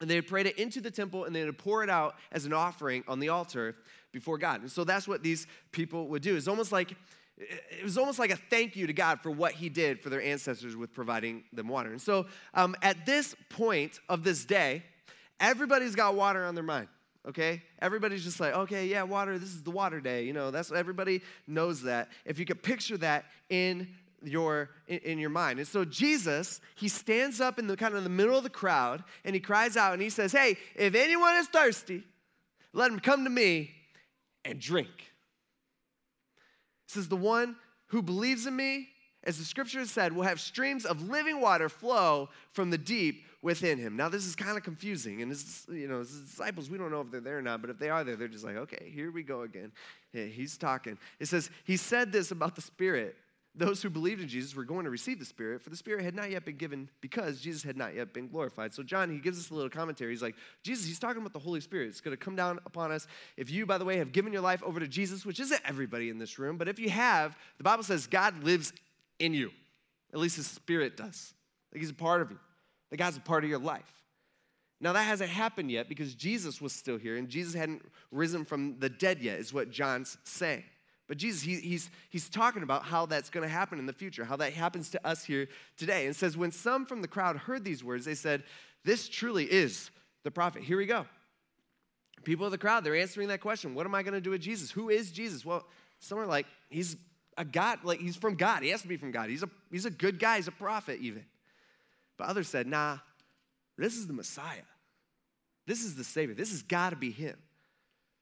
[0.00, 2.46] And they would parade it into the temple and they would pour it out as
[2.46, 3.76] an offering on the altar
[4.12, 4.62] before god.
[4.62, 6.36] And so that's what these people would do.
[6.36, 6.94] It's almost like
[7.40, 10.22] it was almost like a thank you to God for what He did for their
[10.22, 11.90] ancestors with providing them water.
[11.90, 14.82] And so um, at this point of this day,
[15.38, 16.88] everybody's got water on their mind.
[17.28, 19.38] Okay, everybody's just like, okay, yeah, water.
[19.38, 20.24] This is the water day.
[20.24, 22.08] You know, that's everybody knows that.
[22.24, 23.88] If you could picture that in
[24.22, 25.58] your in, in, your mind.
[25.58, 29.04] And so Jesus, he stands up in the kind of the middle of the crowd
[29.24, 32.04] and he cries out and he says, "Hey, if anyone is thirsty,
[32.72, 33.70] let him come to me
[34.44, 35.09] and drink."
[36.90, 37.56] Says, The one
[37.88, 38.88] who believes in me,
[39.24, 43.24] as the scripture has said, will have streams of living water flow from the deep
[43.42, 43.96] within him.
[43.96, 47.00] Now, this is kind of confusing, and his, you know, his disciples, we don't know
[47.00, 49.10] if they're there or not, but if they are there, they're just like, okay, here
[49.10, 49.72] we go again.
[50.12, 50.98] Yeah, he's talking.
[51.18, 53.16] It says, He said this about the Spirit
[53.54, 56.14] those who believed in Jesus were going to receive the Spirit, for the Spirit had
[56.14, 58.72] not yet been given because Jesus had not yet been glorified.
[58.72, 60.12] So, John, he gives us a little commentary.
[60.12, 61.88] He's like, Jesus, he's talking about the Holy Spirit.
[61.88, 63.08] It's going to come down upon us.
[63.36, 66.10] If you, by the way, have given your life over to Jesus, which isn't everybody
[66.10, 68.72] in this room, but if you have, the Bible says God lives
[69.18, 69.50] in you.
[70.12, 71.34] At least his Spirit does.
[71.72, 72.38] Like he's a part of you,
[72.90, 74.00] that God's a part of your life.
[74.80, 78.78] Now, that hasn't happened yet because Jesus was still here and Jesus hadn't risen from
[78.78, 80.64] the dead yet, is what John's saying.
[81.10, 84.24] But Jesus, he, he's, he's talking about how that's going to happen in the future,
[84.24, 86.06] how that happens to us here today.
[86.06, 88.44] And says, when some from the crowd heard these words, they said,
[88.84, 89.90] This truly is
[90.22, 90.62] the prophet.
[90.62, 91.06] Here we go.
[92.22, 94.40] People of the crowd, they're answering that question What am I going to do with
[94.40, 94.70] Jesus?
[94.70, 95.44] Who is Jesus?
[95.44, 95.66] Well,
[95.98, 96.96] some are like, He's
[97.36, 98.62] a God, like he's from God.
[98.62, 99.30] He has to be from God.
[99.30, 101.24] He's a, he's a good guy, he's a prophet, even.
[102.18, 102.98] But others said, Nah,
[103.76, 104.62] this is the Messiah.
[105.66, 106.36] This is the Savior.
[106.36, 107.36] This has got to be him.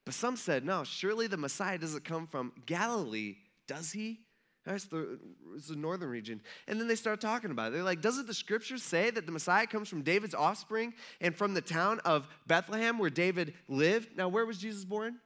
[0.08, 4.20] But some said, no, surely the Messiah doesn't come from Galilee, does he?
[4.64, 5.18] That's the,
[5.68, 6.40] the northern region.
[6.66, 7.74] And then they start talking about it.
[7.74, 11.52] They're like, doesn't the scriptures say that the Messiah comes from David's offspring and from
[11.52, 14.16] the town of Bethlehem where David lived?
[14.16, 15.18] Now, where was Jesus born?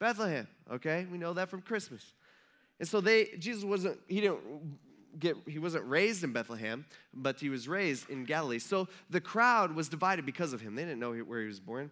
[0.00, 1.06] Bethlehem, okay?
[1.08, 2.12] We know that from Christmas.
[2.80, 4.40] And so they, Jesus wasn't, he didn't
[5.18, 8.58] get, he wasn't raised in Bethlehem, but he was raised in Galilee.
[8.58, 10.74] So the crowd was divided because of him.
[10.74, 11.90] They didn't know where he was born.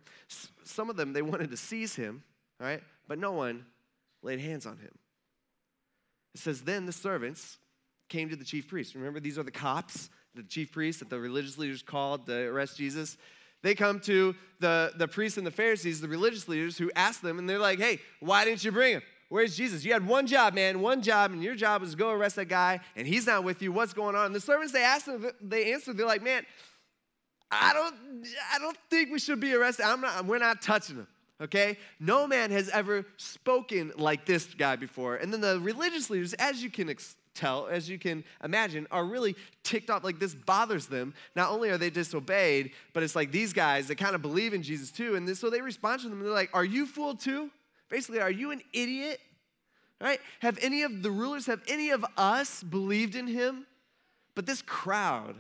[0.64, 2.22] Some of them, they wanted to seize him,
[2.60, 3.64] all right, but no one
[4.22, 4.90] laid hands on him.
[6.34, 7.58] It says, then the servants
[8.08, 8.94] came to the chief priests.
[8.94, 12.76] Remember, these are the cops, the chief priests that the religious leaders called to arrest
[12.76, 13.16] Jesus.
[13.62, 17.38] They come to the, the priests and the Pharisees, the religious leaders, who ask them,
[17.38, 19.02] and they're like, hey, why didn't you bring him?
[19.28, 19.84] Where's Jesus?
[19.84, 22.46] You had one job, man, one job, and your job was to go arrest that
[22.46, 23.72] guy, and he's not with you.
[23.72, 24.26] What's going on?
[24.26, 26.44] And the servants, they asked them, they answered, they're like, man,
[27.50, 27.94] I don't,
[28.52, 29.84] I don't think we should be arrested.
[29.86, 31.06] I'm not, we're not touching him.
[31.40, 31.78] Okay?
[32.00, 35.16] No man has ever spoken like this guy before.
[35.16, 39.04] And then the religious leaders, as you can ex- tell, as you can imagine, are
[39.04, 40.04] really ticked off.
[40.04, 41.12] Like this bothers them.
[41.34, 44.62] Not only are they disobeyed, but it's like these guys, they kind of believe in
[44.62, 45.16] Jesus too.
[45.16, 47.50] And this, so they respond to them and they're like, Are you fooled too?
[47.94, 49.20] Basically, are you an idiot?
[50.00, 50.18] Right?
[50.40, 53.66] Have any of the rulers, have any of us believed in him?
[54.34, 55.36] But this crowd,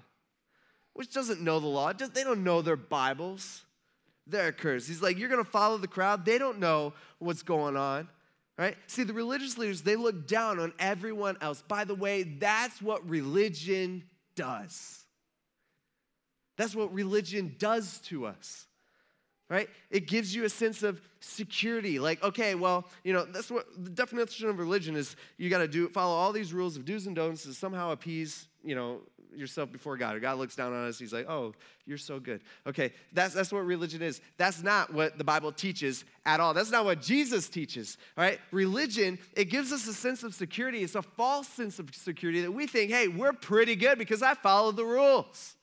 [0.92, 3.64] which doesn't know the law, they don't know their Bibles,
[4.28, 4.86] they're cursed.
[4.86, 6.24] He's like, You're gonna follow the crowd.
[6.24, 8.08] They don't know what's going on.
[8.56, 8.76] Right?
[8.86, 11.60] See, the religious leaders, they look down on everyone else.
[11.66, 14.04] By the way, that's what religion
[14.36, 15.02] does.
[16.56, 18.68] That's what religion does to us
[19.54, 19.70] right?
[19.88, 22.00] It gives you a sense of security.
[22.00, 25.14] Like, okay, well, you know, that's what the definition of religion is.
[25.38, 28.48] You got to do follow all these rules of do's and don'ts to somehow appease,
[28.64, 30.16] you know, yourself before God.
[30.16, 30.98] Or God looks down on us.
[30.98, 31.54] He's like, oh,
[31.86, 32.42] you're so good.
[32.66, 34.20] Okay, that's that's what religion is.
[34.38, 36.52] That's not what the Bible teaches at all.
[36.52, 37.96] That's not what Jesus teaches.
[38.16, 38.40] Right?
[38.50, 40.82] Religion it gives us a sense of security.
[40.82, 44.34] It's a false sense of security that we think, hey, we're pretty good because I
[44.34, 45.54] follow the rules.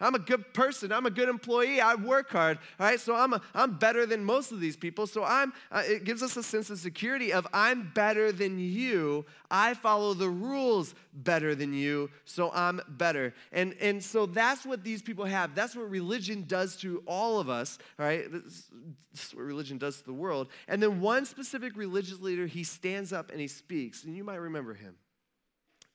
[0.00, 0.90] I'm a good person.
[0.90, 1.80] I'm a good employee.
[1.80, 2.58] I work hard.
[2.80, 5.06] All right, so I'm, a, I'm better than most of these people.
[5.06, 9.24] So I'm, uh, it gives us a sense of security of I'm better than you.
[9.50, 13.34] I follow the rules better than you, so I'm better.
[13.52, 15.54] And, and so that's what these people have.
[15.54, 18.30] That's what religion does to all of us, all right?
[18.30, 18.64] This,
[19.12, 20.48] this is what religion does to the world.
[20.66, 24.36] And then one specific religious leader, he stands up and he speaks, and you might
[24.36, 24.96] remember him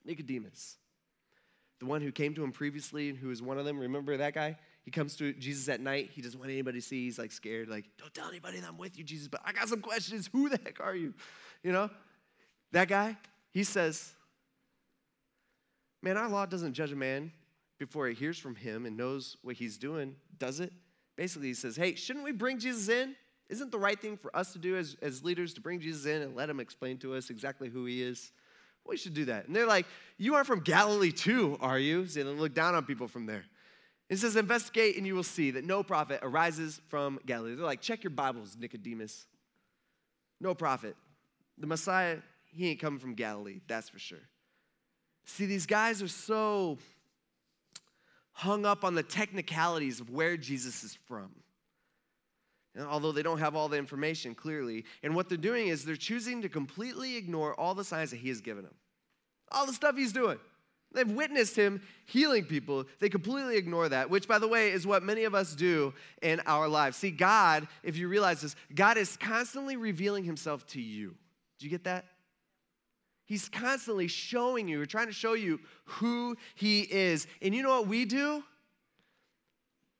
[0.06, 0.78] Nicodemus
[1.80, 3.80] the one who came to him previously and who was one of them.
[3.80, 4.56] Remember that guy?
[4.84, 6.10] He comes to Jesus at night.
[6.12, 7.04] He doesn't want anybody to see.
[7.04, 9.68] He's like scared, like, don't tell anybody that I'm with you, Jesus, but I got
[9.68, 10.28] some questions.
[10.32, 11.14] Who the heck are you?
[11.62, 11.90] You know?
[12.72, 13.16] That guy,
[13.50, 14.12] he says,
[16.02, 17.32] Man, our law doesn't judge a man
[17.78, 20.72] before he hears from him and knows what he's doing, does it?
[21.16, 23.16] Basically, he says, Hey, shouldn't we bring Jesus in?
[23.48, 26.22] Isn't the right thing for us to do as, as leaders to bring Jesus in
[26.22, 28.32] and let him explain to us exactly who he is?
[28.90, 29.46] We should do that.
[29.46, 29.86] And they're like,
[30.18, 32.06] You are from Galilee too, are you?
[32.06, 33.44] So they look down on people from there.
[34.08, 37.54] It says, Investigate and you will see that no prophet arises from Galilee.
[37.54, 39.26] They're like, Check your Bibles, Nicodemus.
[40.40, 40.96] No prophet.
[41.56, 44.18] The Messiah, he ain't coming from Galilee, that's for sure.
[45.24, 46.78] See, these guys are so
[48.32, 51.30] hung up on the technicalities of where Jesus is from.
[52.78, 54.84] Although they don't have all the information clearly.
[55.02, 58.28] And what they're doing is they're choosing to completely ignore all the signs that he
[58.28, 58.74] has given them,
[59.50, 60.38] all the stuff he's doing.
[60.92, 62.84] They've witnessed him healing people.
[62.98, 66.40] They completely ignore that, which, by the way, is what many of us do in
[66.46, 66.96] our lives.
[66.96, 71.14] See, God, if you realize this, God is constantly revealing himself to you.
[71.58, 72.06] Do you get that?
[73.24, 77.28] He's constantly showing you, or trying to show you who he is.
[77.40, 78.42] And you know what we do?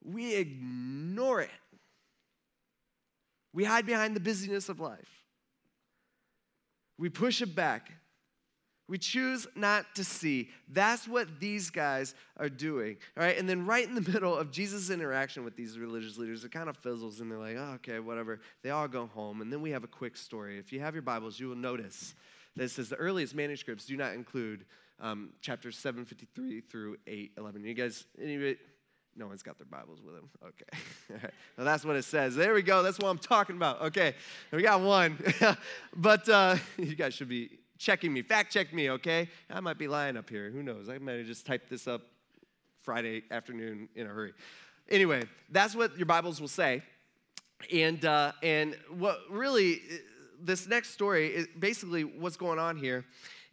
[0.03, 1.51] We ignore it.
[3.53, 5.25] We hide behind the busyness of life.
[6.99, 7.91] We push it back.
[8.91, 10.51] We choose not to see.
[10.69, 12.97] That's what these guys are doing.
[13.17, 16.45] All right, and then right in the middle of Jesus' interaction with these religious leaders,
[16.45, 18.41] it kind of fizzles and they're like, oh, okay, whatever.
[18.63, 20.59] They all go home, and then we have a quick story.
[20.59, 22.15] If you have your Bibles, you will notice
[22.57, 24.65] that it says the earliest manuscripts do not include
[24.99, 27.65] um, chapters 753 through 811.
[27.65, 28.57] You guys, anybody,
[29.17, 30.31] no one's got their Bibles with them.
[30.45, 31.23] Okay.
[31.57, 32.35] well, that's what it says.
[32.37, 32.83] There we go.
[32.83, 33.83] That's what I'm talking about.
[33.83, 34.15] Okay.
[34.53, 35.19] We got one.
[35.97, 38.23] but uh, you guys should be checking me.
[38.23, 39.29] Fact check me, okay?
[39.49, 40.51] I might be lying up here.
[40.51, 40.89] Who knows?
[40.89, 42.03] I might have just typed this up
[42.83, 44.33] Friday afternoon in a hurry.
[44.89, 46.83] Anyway, that's what your Bibles will say.
[47.73, 49.83] And, uh, and what really
[50.43, 53.05] this next story is basically what's going on here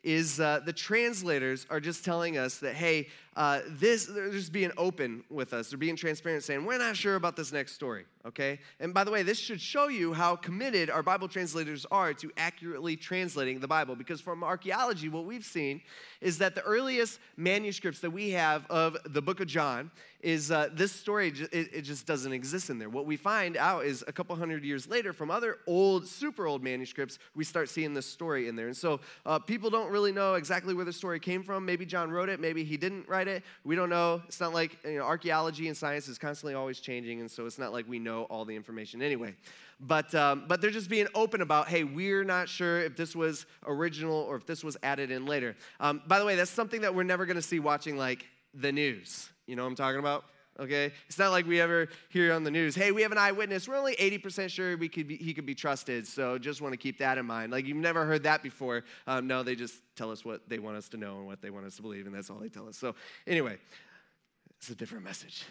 [0.04, 3.08] is uh, the translators are just telling us that, hey,
[3.38, 5.70] uh, this, they're just being open with us.
[5.70, 8.58] They're being transparent, saying, we're not sure about this next story, okay?
[8.80, 12.32] And by the way, this should show you how committed our Bible translators are to
[12.36, 13.96] accurately translating the Bible.
[13.96, 15.82] Because from archaeology, what we've seen
[16.20, 20.70] is that the earliest manuscripts that we have of the book of John is uh,
[20.74, 22.90] this story, it, it, just doesn't exist in there.
[22.90, 26.64] What we find out is a couple hundred years later, from other old, super old
[26.64, 28.66] manuscripts, we start seeing this story in there.
[28.68, 31.66] And so uh, people don't really know exactly where the story came from.
[31.66, 33.44] Maybe John wrote it, maybe he didn't write it.
[33.64, 34.22] We don't know.
[34.28, 37.58] It's not like you know, archaeology and science is constantly always changing, and so it's
[37.58, 39.36] not like we know all the information anyway.
[39.80, 43.46] But, um, but they're just being open about, hey, we're not sure if this was
[43.66, 45.56] original or if this was added in later.
[45.80, 48.72] Um, by the way, that's something that we're never going to see watching like the
[48.72, 49.30] news.
[49.46, 50.26] You know what I'm talking about?
[50.60, 50.92] Okay?
[51.08, 53.68] It's not like we ever hear on the news, hey, we have an eyewitness.
[53.68, 56.78] We're only 80% sure we could be, he could be trusted, so just want to
[56.78, 57.52] keep that in mind.
[57.52, 58.84] Like, you've never heard that before.
[59.06, 61.50] Um, no, they just tell us what they want us to know and what they
[61.50, 62.78] want us to believe, and that's all they tell us.
[62.78, 63.58] So, anyway,
[64.58, 65.44] it's a different message.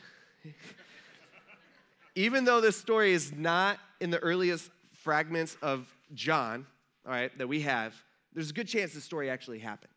[2.15, 6.67] Even though this story is not in the earliest fragments of John,
[7.05, 7.95] all right, that we have,
[8.33, 9.93] there's a good chance this story actually happened.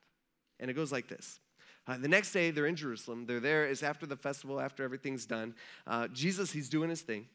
[0.59, 1.39] And it goes like this
[1.89, 3.25] uh, the next day, they're in Jerusalem.
[3.25, 3.65] They're there.
[3.65, 5.56] It's after the festival, after everything's done.
[5.88, 7.25] Uh, Jesus, he's doing his thing.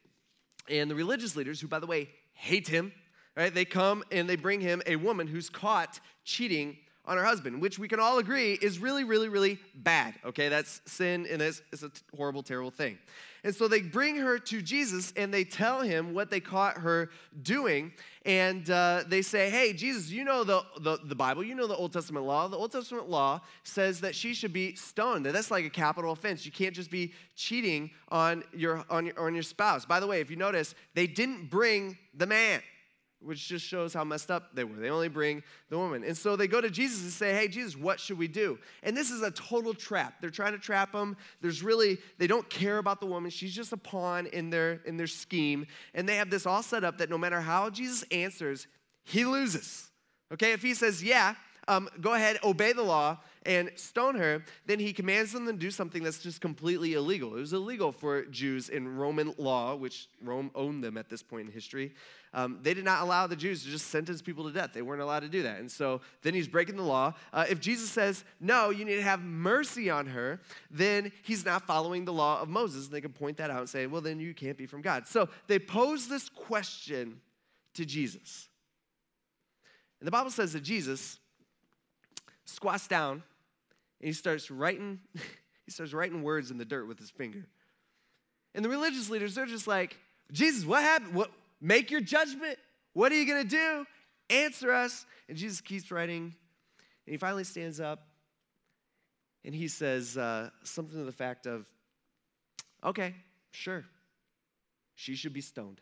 [0.69, 2.93] And the religious leaders, who, by the way, hate him,
[3.35, 3.53] right?
[3.53, 7.77] They come and they bring him a woman who's caught cheating on her husband, which
[7.79, 10.15] we can all agree is really, really, really bad.
[10.25, 12.97] Okay, that's sin and it's, it's a horrible, terrible thing.
[13.43, 17.11] And so they bring her to Jesus and they tell him what they caught her
[17.43, 17.93] doing.
[18.25, 21.75] And uh, they say, Hey, Jesus, you know the, the, the, Bible, you know the
[21.75, 22.47] Old Testament law.
[22.47, 25.27] The Old Testament law says that she should be stoned.
[25.27, 26.43] That's like a capital offense.
[26.43, 29.85] You can't just be cheating on your, on your, on your spouse.
[29.85, 32.63] By the way, if you notice, they didn't bring the man
[33.25, 34.75] which just shows how messed up they were.
[34.75, 36.03] They only bring the woman.
[36.03, 38.59] And so they go to Jesus and say, Hey, Jesus, what should we do?
[38.83, 40.15] And this is a total trap.
[40.21, 41.17] They're trying to trap him.
[41.41, 43.31] There's really, they don't care about the woman.
[43.31, 45.65] She's just a pawn in their, in their scheme.
[45.93, 48.67] And they have this all set up that no matter how Jesus answers,
[49.03, 49.89] he loses.
[50.33, 51.35] Okay, if he says, Yeah,
[51.67, 55.69] um, go ahead, obey the law, and stone her, then he commands them to do
[55.69, 57.35] something that's just completely illegal.
[57.35, 61.47] It was illegal for Jews in Roman law, which Rome owned them at this point
[61.47, 61.93] in history.
[62.33, 64.71] Um, they did not allow the Jews to just sentence people to death.
[64.73, 65.59] They weren't allowed to do that.
[65.59, 67.13] And so then he's breaking the law.
[67.31, 71.65] Uh, if Jesus says, no, you need to have mercy on her, then he's not
[71.65, 72.85] following the law of Moses.
[72.85, 75.07] And they can point that out and say, well, then you can't be from God.
[75.07, 77.21] So they pose this question
[77.75, 78.49] to Jesus.
[80.01, 81.19] And the Bible says that Jesus
[82.45, 83.23] squats down
[83.99, 84.99] And he starts writing,
[85.65, 87.45] he starts writing words in the dirt with his finger.
[88.53, 89.97] And the religious leaders, they're just like,
[90.31, 91.13] Jesus, what happened?
[91.13, 91.31] What
[91.61, 92.57] make your judgment?
[92.93, 93.85] What are you gonna do?
[94.29, 95.05] Answer us.
[95.27, 96.33] And Jesus keeps writing,
[97.05, 98.07] and he finally stands up
[99.45, 101.67] and he says uh, something to the fact of,
[102.83, 103.13] okay,
[103.51, 103.85] sure,
[104.95, 105.79] she should be stoned.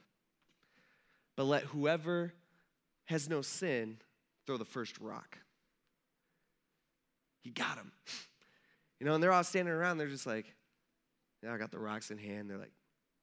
[1.38, 2.34] But let whoever
[3.06, 3.98] has no sin
[4.46, 5.38] throw the first rock.
[7.44, 7.92] He got him.
[9.00, 10.46] You know, and they're all standing around, they're just like,
[11.44, 12.50] yeah, I got the rocks in hand.
[12.50, 12.72] They're like,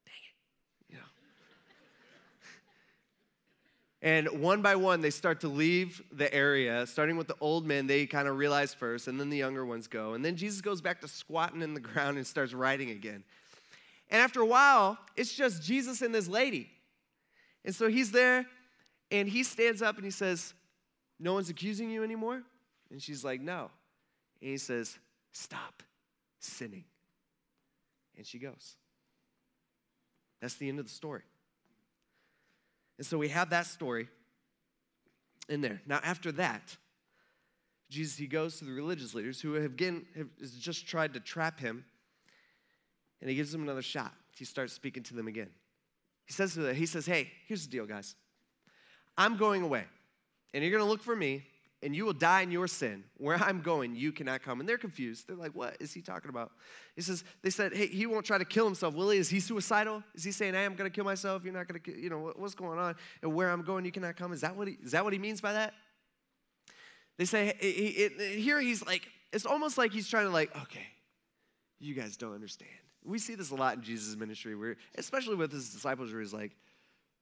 [0.04, 0.14] dang
[0.90, 1.04] it, you know.
[4.34, 7.86] and one by one, they start to leave the area, starting with the old men,
[7.86, 10.12] they kind of realize first, and then the younger ones go.
[10.12, 13.24] And then Jesus goes back to squatting in the ground and starts writing again.
[14.10, 16.68] And after a while, it's just Jesus and this lady.
[17.64, 18.44] And so he's there,
[19.10, 20.52] and he stands up and he says,
[21.18, 22.42] No one's accusing you anymore?
[22.90, 23.70] And she's like, No.
[24.40, 24.98] And he says,
[25.32, 25.82] Stop
[26.40, 26.84] sinning.
[28.16, 28.76] And she goes.
[30.40, 31.22] That's the end of the story.
[32.98, 34.08] And so we have that story
[35.48, 35.80] in there.
[35.86, 36.76] Now, after that,
[37.88, 40.28] Jesus, he goes to the religious leaders who have, again, have
[40.60, 41.84] just tried to trap him,
[43.20, 44.14] and he gives them another shot.
[44.36, 45.50] He starts speaking to them again.
[46.24, 48.14] He says to them, he says, hey, here's the deal, guys.
[49.18, 49.84] I'm going away,
[50.54, 51.42] and you're going to look for me,
[51.82, 53.04] and you will die in your sin.
[53.16, 54.60] Where I'm going, you cannot come.
[54.60, 55.26] And they're confused.
[55.26, 56.52] They're like, what is he talking about?
[56.94, 59.18] He says, they said, hey, he won't try to kill himself, will he?
[59.18, 60.02] Is he suicidal?
[60.14, 61.42] Is he saying, hey, I'm going to kill myself?
[61.44, 62.96] You're not going to, you know, what's going on?
[63.22, 64.32] And where I'm going, you cannot come.
[64.32, 65.74] Is that what he, is that what he means by that?
[67.16, 67.54] They say,
[68.36, 70.86] here he's like, it's almost like he's trying to like, okay,
[71.78, 72.70] you guys don't understand.
[73.04, 76.34] We see this a lot in Jesus' ministry, where, especially with his disciples, where he's
[76.34, 76.52] like,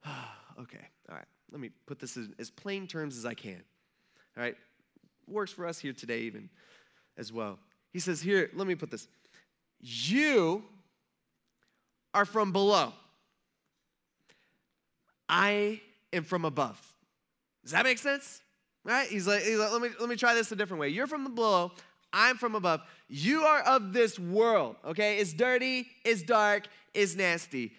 [0.04, 0.28] oh,
[0.62, 3.62] okay, all right, let me put this in as plain terms as I can.
[4.38, 4.56] All right,
[5.26, 6.48] works for us here today, even
[7.16, 7.58] as well.
[7.92, 9.08] He says, Here, let me put this.
[9.80, 10.62] You
[12.14, 12.92] are from below,
[15.28, 15.80] I
[16.12, 16.80] am from above.
[17.64, 18.40] Does that make sense?
[18.84, 19.08] Right?
[19.08, 20.88] He's like, he's like, let, me, let me try this a different way.
[20.88, 21.72] You're from the below,
[22.12, 22.80] I'm from above.
[23.08, 25.18] You are of this world, okay?
[25.18, 27.72] It's dirty, it's dark, it's nasty.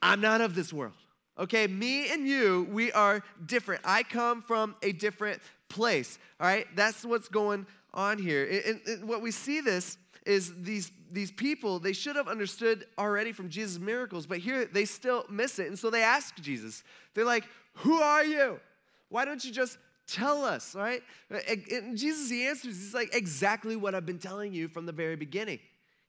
[0.00, 0.94] I'm not of this world,
[1.38, 1.66] okay?
[1.66, 3.82] Me and you, we are different.
[3.84, 6.66] I come from a different place, all right?
[6.74, 8.62] That's what's going on here.
[8.66, 13.32] And, and what we see this is these, these people, they should have understood already
[13.32, 15.68] from Jesus' miracles, but here they still miss it.
[15.68, 16.82] And so they ask Jesus,
[17.14, 17.44] they're like,
[17.78, 18.60] Who are you?
[19.08, 21.02] Why don't you just Tell us, right?
[21.30, 25.16] And Jesus, he answers, he's like, exactly what I've been telling you from the very
[25.16, 25.60] beginning.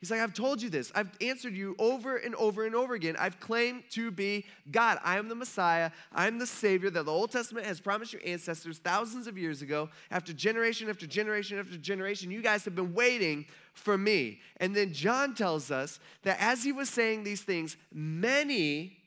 [0.05, 0.91] He's like, I've told you this.
[0.93, 3.15] I've answered you over and over and over again.
[3.17, 4.99] I've claimed to be God.
[5.03, 5.89] I am the Messiah.
[6.13, 9.63] I am the Savior that the Old Testament has promised your ancestors thousands of years
[9.63, 9.89] ago.
[10.11, 14.41] After generation after generation after generation, you guys have been waiting for me.
[14.57, 18.97] And then John tells us that as he was saying these things, many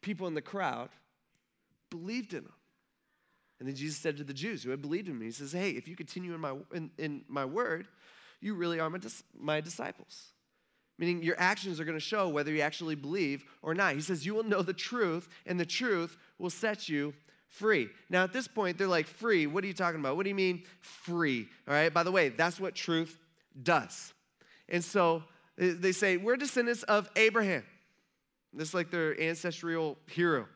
[0.00, 0.88] people in the crowd
[1.90, 2.52] believed in him.
[3.58, 5.72] And then Jesus said to the Jews who had believed in me, He says, Hey,
[5.72, 7.88] if you continue in my, in, in my word,
[8.40, 9.00] you really are my,
[9.38, 10.32] my disciples.
[10.98, 13.94] Meaning your actions are going to show whether you actually believe or not.
[13.94, 17.12] He says, You will know the truth, and the truth will set you
[17.48, 17.88] free.
[18.08, 19.46] Now, at this point, they're like, Free?
[19.46, 20.16] What are you talking about?
[20.16, 21.48] What do you mean free?
[21.68, 23.18] All right, by the way, that's what truth
[23.62, 24.14] does.
[24.68, 25.22] And so
[25.58, 27.64] eh, they say, We're descendants of Abraham.
[28.54, 30.46] This is like their ancestral hero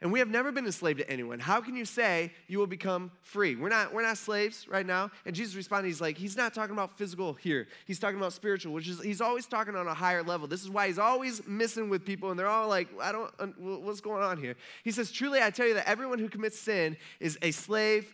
[0.00, 1.40] and we have never been enslaved to anyone.
[1.40, 3.56] How can you say you will become free?
[3.56, 5.10] We're not, we're not slaves right now.
[5.26, 7.66] And Jesus responded, he's like, he's not talking about physical here.
[7.84, 10.46] He's talking about spiritual, which is, he's always talking on a higher level.
[10.46, 14.00] This is why he's always missing with people, and they're all like, I don't, what's
[14.00, 14.54] going on here?
[14.84, 18.12] He says, truly, I tell you that everyone who commits sin is a slave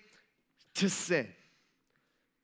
[0.77, 1.29] to sin.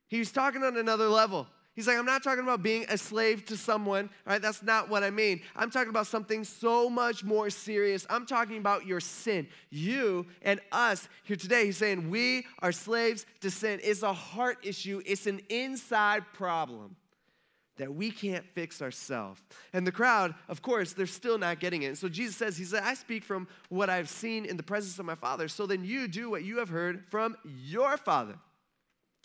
[0.07, 1.47] He's talking on another level.
[1.73, 4.41] He's like, I'm not talking about being a slave to someone, right?
[4.41, 5.41] That's not what I mean.
[5.55, 8.05] I'm talking about something so much more serious.
[8.09, 9.47] I'm talking about your sin.
[9.69, 13.79] You and us here today, he's saying we are slaves to sin.
[13.83, 16.97] It's a heart issue, it's an inside problem
[17.77, 19.41] that we can't fix ourselves.
[19.73, 21.97] And the crowd, of course, they're still not getting it.
[21.97, 25.05] So Jesus says, He said, I speak from what I've seen in the presence of
[25.05, 25.47] my Father.
[25.47, 28.35] So then you do what you have heard from your Father.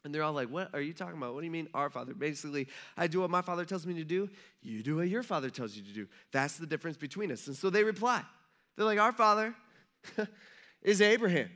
[0.07, 1.35] And they're all like, What are you talking about?
[1.35, 2.15] What do you mean, our Father?
[2.15, 4.31] Basically, I do what my Father tells me to do.
[4.63, 6.07] You do what your Father tells you to do.
[6.31, 7.49] That's the difference between us.
[7.49, 8.23] And so they reply.
[8.77, 9.53] They're like, Our Father
[10.83, 11.51] is Abraham.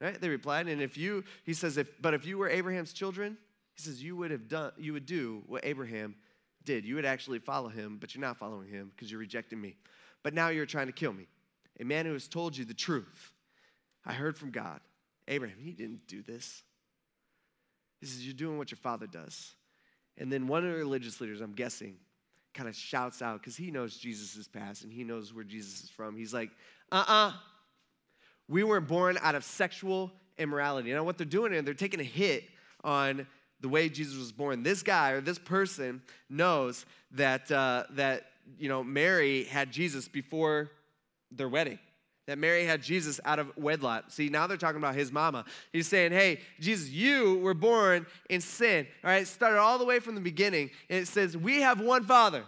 [0.00, 0.20] Right?
[0.20, 0.66] They replied.
[0.66, 3.38] And if you, he says, if, but if you were Abraham's children,
[3.76, 6.16] he says, you would have done, you would do what Abraham
[6.64, 6.84] did.
[6.84, 9.76] You would actually follow him, but you're not following him because you're rejecting me.
[10.24, 11.28] But now you're trying to kill me.
[11.78, 13.32] A man who has told you the truth.
[14.04, 14.80] I heard from God.
[15.28, 16.64] Abraham, he didn't do this.
[18.02, 19.54] He says, You're doing what your father does.
[20.18, 21.94] And then one of the religious leaders, I'm guessing,
[22.52, 25.88] kind of shouts out because he knows Jesus' past and he knows where Jesus is
[25.88, 26.16] from.
[26.16, 26.50] He's like,
[26.90, 27.28] uh uh-uh.
[27.28, 27.32] uh,
[28.48, 30.88] we weren't born out of sexual immorality.
[30.88, 31.62] You know what they're doing here?
[31.62, 32.44] They're taking a hit
[32.84, 33.26] on
[33.60, 34.64] the way Jesus was born.
[34.64, 38.24] This guy or this person knows that, uh, that
[38.58, 40.70] you know, Mary had Jesus before
[41.30, 41.78] their wedding.
[42.26, 44.04] That Mary had Jesus out of wedlock.
[44.08, 45.44] See, now they're talking about his mama.
[45.72, 48.86] He's saying, hey, Jesus, you were born in sin.
[49.02, 50.70] All right, it started all the way from the beginning.
[50.88, 52.44] And it says, we have one father,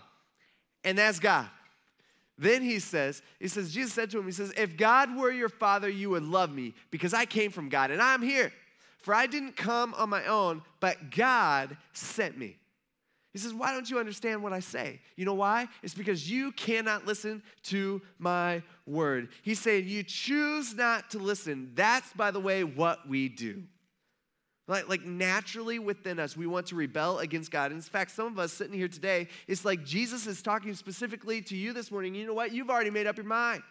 [0.85, 1.49] and that's God.
[2.39, 5.49] Then he says, he says, Jesus said to him, he says, if God were your
[5.49, 8.53] father, you would love me because I came from God and I'm here.
[9.03, 12.57] For I didn't come on my own, but God sent me.
[13.35, 15.01] He says, Why don't you understand what I say?
[15.16, 15.66] You know why?
[15.82, 19.28] It's because you cannot listen to my word.
[19.43, 21.72] He's saying, You choose not to listen.
[21.74, 23.64] That's, by the way, what we do.
[24.68, 27.72] Like, like naturally within us, we want to rebel against God.
[27.72, 31.43] And in fact, some of us sitting here today, it's like Jesus is talking specifically
[31.43, 32.14] to you this morning.
[32.14, 32.53] You know what?
[32.53, 33.62] You've already made up your mind.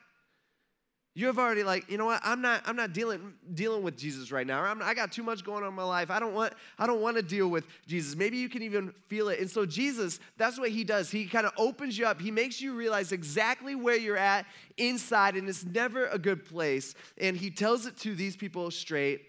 [1.15, 2.21] You have already like, you know what?
[2.23, 2.63] I'm not.
[2.65, 4.63] I'm not dealing dealing with Jesus right now.
[4.63, 6.09] I'm, I got too much going on in my life.
[6.09, 6.53] I don't want.
[6.79, 8.15] I don't want to deal with Jesus.
[8.15, 9.39] Maybe you can even feel it.
[9.39, 11.11] And so Jesus, that's what he does.
[11.11, 12.19] He kind of opens you up.
[12.19, 14.47] He makes you realize exactly where you're at
[14.77, 16.95] inside, and it's never a good place.
[17.19, 19.21] And he tells it to these people straight,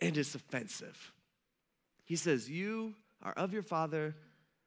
[0.00, 1.12] and it's offensive.
[2.06, 4.16] He says, "You are of your father,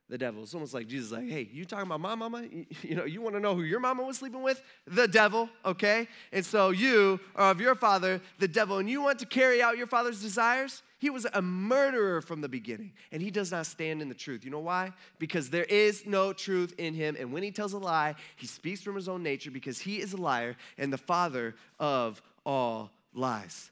[0.09, 0.41] the devil.
[0.41, 2.43] It's almost like Jesus, like, hey, you talking about my mama?
[2.81, 4.61] You, know, you want to know who your mama was sleeping with?
[4.87, 6.07] The devil, okay?
[6.33, 9.77] And so you are of your father, the devil, and you want to carry out
[9.77, 10.81] your father's desires?
[10.97, 14.43] He was a murderer from the beginning, and he does not stand in the truth.
[14.43, 14.93] You know why?
[15.19, 18.81] Because there is no truth in him, and when he tells a lie, he speaks
[18.81, 23.69] from his own nature because he is a liar and the father of all lies.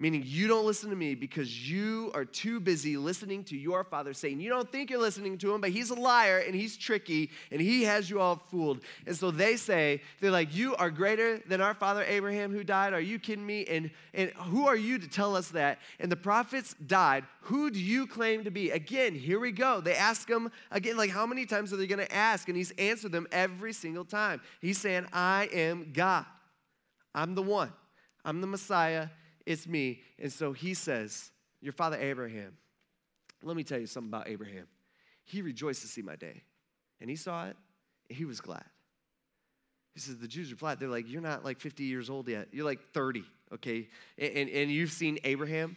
[0.00, 4.12] Meaning, you don't listen to me because you are too busy listening to your father
[4.12, 7.30] saying, You don't think you're listening to him, but he's a liar and he's tricky
[7.52, 8.80] and he has you all fooled.
[9.06, 12.92] And so they say, They're like, You are greater than our father Abraham who died.
[12.92, 13.66] Are you kidding me?
[13.66, 15.78] And, and who are you to tell us that?
[16.00, 17.24] And the prophets died.
[17.42, 18.70] Who do you claim to be?
[18.70, 19.80] Again, here we go.
[19.80, 22.48] They ask him again, like, How many times are they going to ask?
[22.48, 24.40] And he's answered them every single time.
[24.60, 26.26] He's saying, I am God.
[27.14, 27.72] I'm the one,
[28.24, 29.06] I'm the Messiah
[29.46, 30.00] it's me.
[30.18, 31.30] And so he says,
[31.60, 32.56] Your father Abraham,
[33.42, 34.66] let me tell you something about Abraham.
[35.24, 36.42] He rejoiced to see my day.
[37.00, 37.56] And he saw it,
[38.08, 38.64] and he was glad.
[39.94, 42.48] He says, The Jews replied, They're like, You're not like 50 years old yet.
[42.52, 43.24] You're like 30,
[43.54, 43.88] okay?
[44.18, 45.76] And, and, and you've seen Abraham.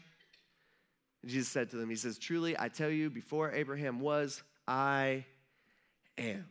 [1.21, 5.25] And Jesus said to them, He says, Truly, I tell you, before Abraham was, I
[6.17, 6.45] am.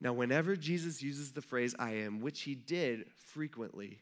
[0.00, 3.98] Now, whenever Jesus uses the phrase I am, which he did frequently,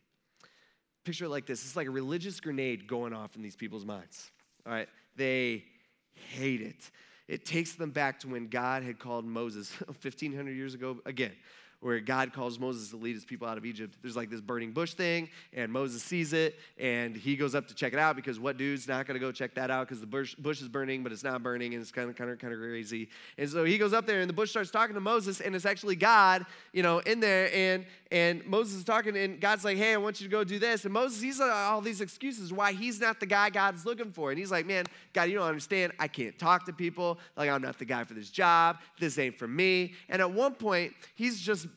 [1.08, 4.30] picture it like this it's like a religious grenade going off in these people's minds.
[4.66, 4.88] All right?
[5.16, 5.64] They
[6.12, 6.90] hate it.
[7.28, 11.32] It takes them back to when God had called Moses 1,500 years ago again
[11.80, 13.96] where God calls Moses to lead his people out of Egypt.
[14.02, 17.74] There's like this burning bush thing, and Moses sees it, and he goes up to
[17.74, 20.06] check it out because what dude's not going to go check that out because the
[20.06, 22.52] bush, bush is burning, but it's not burning, and it's kind of kind of kind
[22.52, 23.08] of crazy.
[23.36, 25.66] And so he goes up there, and the bush starts talking to Moses, and it's
[25.66, 29.92] actually God, you know, in there, and and Moses is talking, and God's like, "Hey,
[29.92, 32.72] I want you to go do this," and Moses he's like, all these excuses why
[32.72, 35.92] he's not the guy God's looking for, and he's like, "Man, God, you don't understand.
[35.98, 37.18] I can't talk to people.
[37.36, 38.78] Like I'm not the guy for this job.
[38.98, 41.67] This ain't for me." And at one point, he's just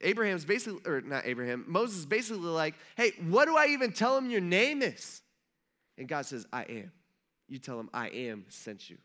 [0.00, 4.16] Abraham's basically, or not Abraham, Moses is basically like, hey, what do I even tell
[4.16, 5.22] him your name is?
[5.98, 6.92] And God says, I am.
[7.48, 8.98] You tell him, I am sent you.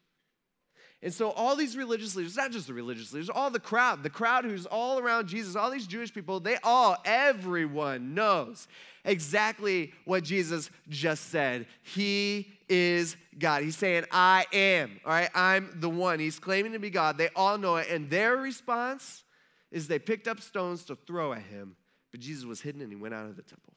[1.03, 4.09] And so all these religious leaders, not just the religious leaders, all the crowd, the
[4.09, 8.67] crowd who's all around Jesus, all these Jewish people, they all, everyone knows
[9.03, 11.65] exactly what Jesus just said.
[11.81, 13.63] He is God.
[13.63, 15.29] He's saying, I am, all right?
[15.33, 16.19] I'm the one.
[16.19, 17.17] He's claiming to be God.
[17.17, 17.89] They all know it.
[17.89, 19.23] And their response
[19.71, 21.75] is they picked up stones to throw at him,
[22.11, 23.73] but Jesus was hidden and he went out of the temple.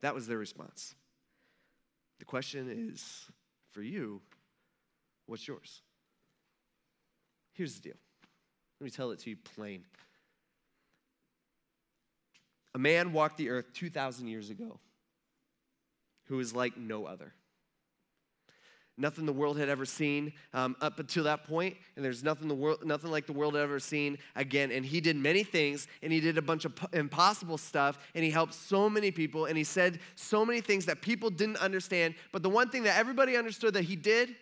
[0.00, 0.94] That was their response.
[2.18, 3.26] The question is
[3.72, 4.20] for you,
[5.26, 5.82] what's yours?
[7.52, 7.98] Here's the deal.
[8.80, 9.84] Let me tell it to you plain.
[12.74, 14.78] A man walked the earth 2,000 years ago
[16.26, 17.34] who is like no other
[18.98, 22.54] nothing the world had ever seen um, up until that point, and there's nothing the
[22.54, 24.70] world, nothing like the world had ever seen again.
[24.70, 28.30] And he did many things, and he did a bunch of impossible stuff, and he
[28.30, 32.14] helped so many people, and he said so many things that people didn't understand.
[32.32, 34.34] But the one thing that everybody understood that he did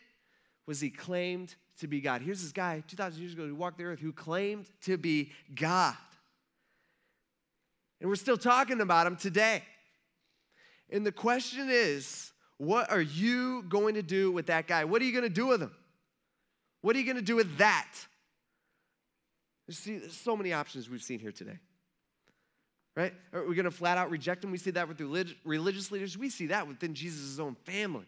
[0.66, 2.22] was he claimed to be God.
[2.22, 5.94] Here's this guy 2,000 years ago who walked the earth who claimed to be God.
[8.00, 9.62] And we're still talking about him today.
[10.90, 14.84] And the question is, What are you going to do with that guy?
[14.84, 15.72] What are you going to do with him?
[16.80, 17.88] What are you going to do with that?
[19.66, 21.58] You See, there's so many options we've seen here today.
[22.94, 23.12] Right?
[23.34, 24.50] Are we going to flat out reject him?
[24.50, 25.00] We see that with
[25.44, 26.16] religious leaders.
[26.16, 28.06] We see that within Jesus' own family.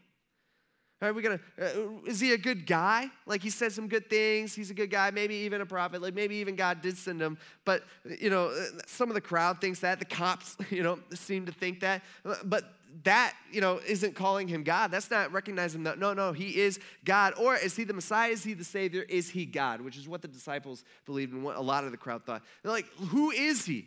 [1.01, 1.39] Are we gonna?
[1.61, 3.09] Uh, is he a good guy?
[3.25, 4.53] Like he said some good things.
[4.53, 5.13] He's a good guy.
[5.13, 6.03] Maybe even a prophet.
[6.03, 7.39] Like maybe even God did send him.
[7.65, 7.85] But
[8.19, 10.01] you know, uh, some of the crowd thinks that.
[10.01, 12.03] The cops, you know, seem to think that.
[12.45, 12.65] But
[13.05, 14.91] that, you know, isn't calling him God.
[14.91, 15.99] That's not recognizing that.
[15.99, 17.35] No, no, he is God.
[17.39, 18.31] Or is he the Messiah?
[18.31, 19.03] Is he the Savior?
[19.03, 19.81] Is he God?
[19.81, 22.43] Which is what the disciples believed and what a lot of the crowd thought.
[22.63, 23.87] They're like, who is he?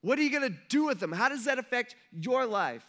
[0.00, 1.12] What are you gonna do with him?
[1.12, 2.86] How does that affect your life?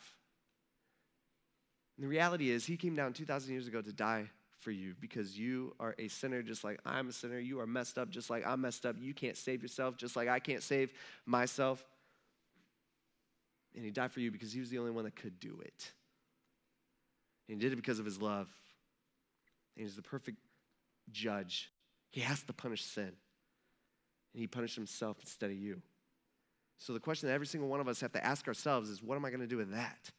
[1.97, 4.29] And the reality is, he came down 2,000 years ago to die
[4.59, 7.39] for you because you are a sinner just like I'm a sinner.
[7.39, 8.95] You are messed up just like I'm messed up.
[8.99, 10.93] You can't save yourself just like I can't save
[11.25, 11.83] myself.
[13.75, 15.91] And he died for you because he was the only one that could do it.
[17.47, 18.47] And he did it because of his love.
[19.75, 20.37] And he's the perfect
[21.11, 21.71] judge.
[22.09, 23.11] He has to punish sin.
[24.33, 25.81] And he punished himself instead of you.
[26.77, 29.15] So the question that every single one of us have to ask ourselves is what
[29.15, 30.11] am I going to do with that?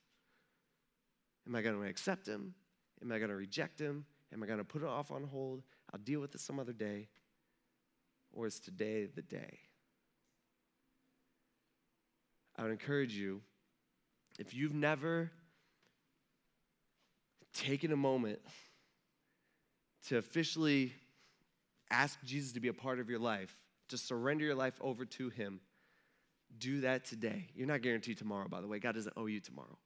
[1.47, 2.55] Am I going to accept him?
[3.03, 4.05] Am I going to reject him?
[4.33, 5.63] Am I going to put it off on hold?
[5.93, 7.09] I'll deal with it some other day.
[8.33, 9.59] Or is today the day?
[12.61, 13.41] I would encourage you,
[14.39, 15.31] if you've never
[17.55, 18.39] taken a moment
[20.09, 20.93] to officially
[21.91, 23.57] ask Jesus to be a part of your life,
[23.89, 25.61] to surrender your life over to Him,
[26.59, 27.49] do that today.
[27.55, 28.79] You're not guaranteed tomorrow, by the way.
[28.79, 29.79] God doesn't owe you tomorrow.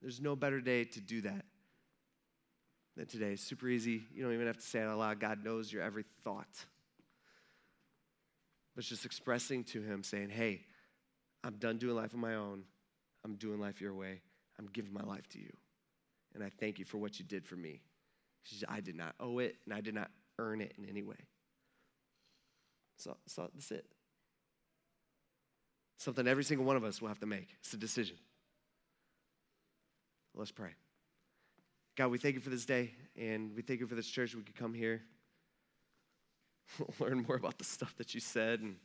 [0.00, 1.44] There's no better day to do that
[2.96, 3.32] than today.
[3.32, 4.02] It's super easy.
[4.14, 5.20] You don't even have to say it out loud.
[5.20, 6.64] God knows your every thought.
[8.74, 10.62] But it's just expressing to Him, saying, Hey,
[11.46, 12.64] I'm done doing life on my own.
[13.24, 14.20] I'm doing life your way.
[14.58, 15.52] I'm giving my life to you.
[16.34, 17.82] And I thank you for what you did for me.
[18.68, 21.16] I did not owe it, and I did not earn it in any way.
[22.96, 23.86] So, so that's it.
[25.98, 27.48] Something every single one of us will have to make.
[27.60, 28.16] It's a decision.
[30.34, 30.70] Let's pray.
[31.96, 34.34] God, we thank you for this day, and we thank you for this church.
[34.34, 35.02] We could come here,
[36.98, 38.60] learn more about the stuff that you said.
[38.60, 38.76] And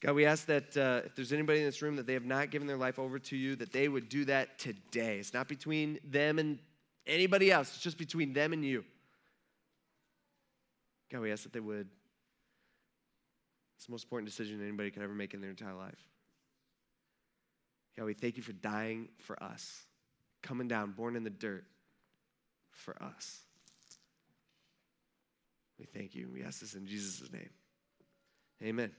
[0.00, 2.50] God, we ask that uh, if there's anybody in this room that they have not
[2.50, 5.18] given their life over to you, that they would do that today.
[5.18, 6.58] It's not between them and
[7.06, 8.84] anybody else, it's just between them and you.
[11.10, 11.88] God, we ask that they would.
[13.76, 15.98] It's the most important decision anybody could ever make in their entire life.
[17.96, 19.82] God, we thank you for dying for us
[20.42, 21.64] coming down, born in the dirt
[22.70, 23.40] for us.
[25.78, 26.28] We thank you.
[26.32, 27.50] We ask this in Jesus' name.
[28.62, 28.92] Amen.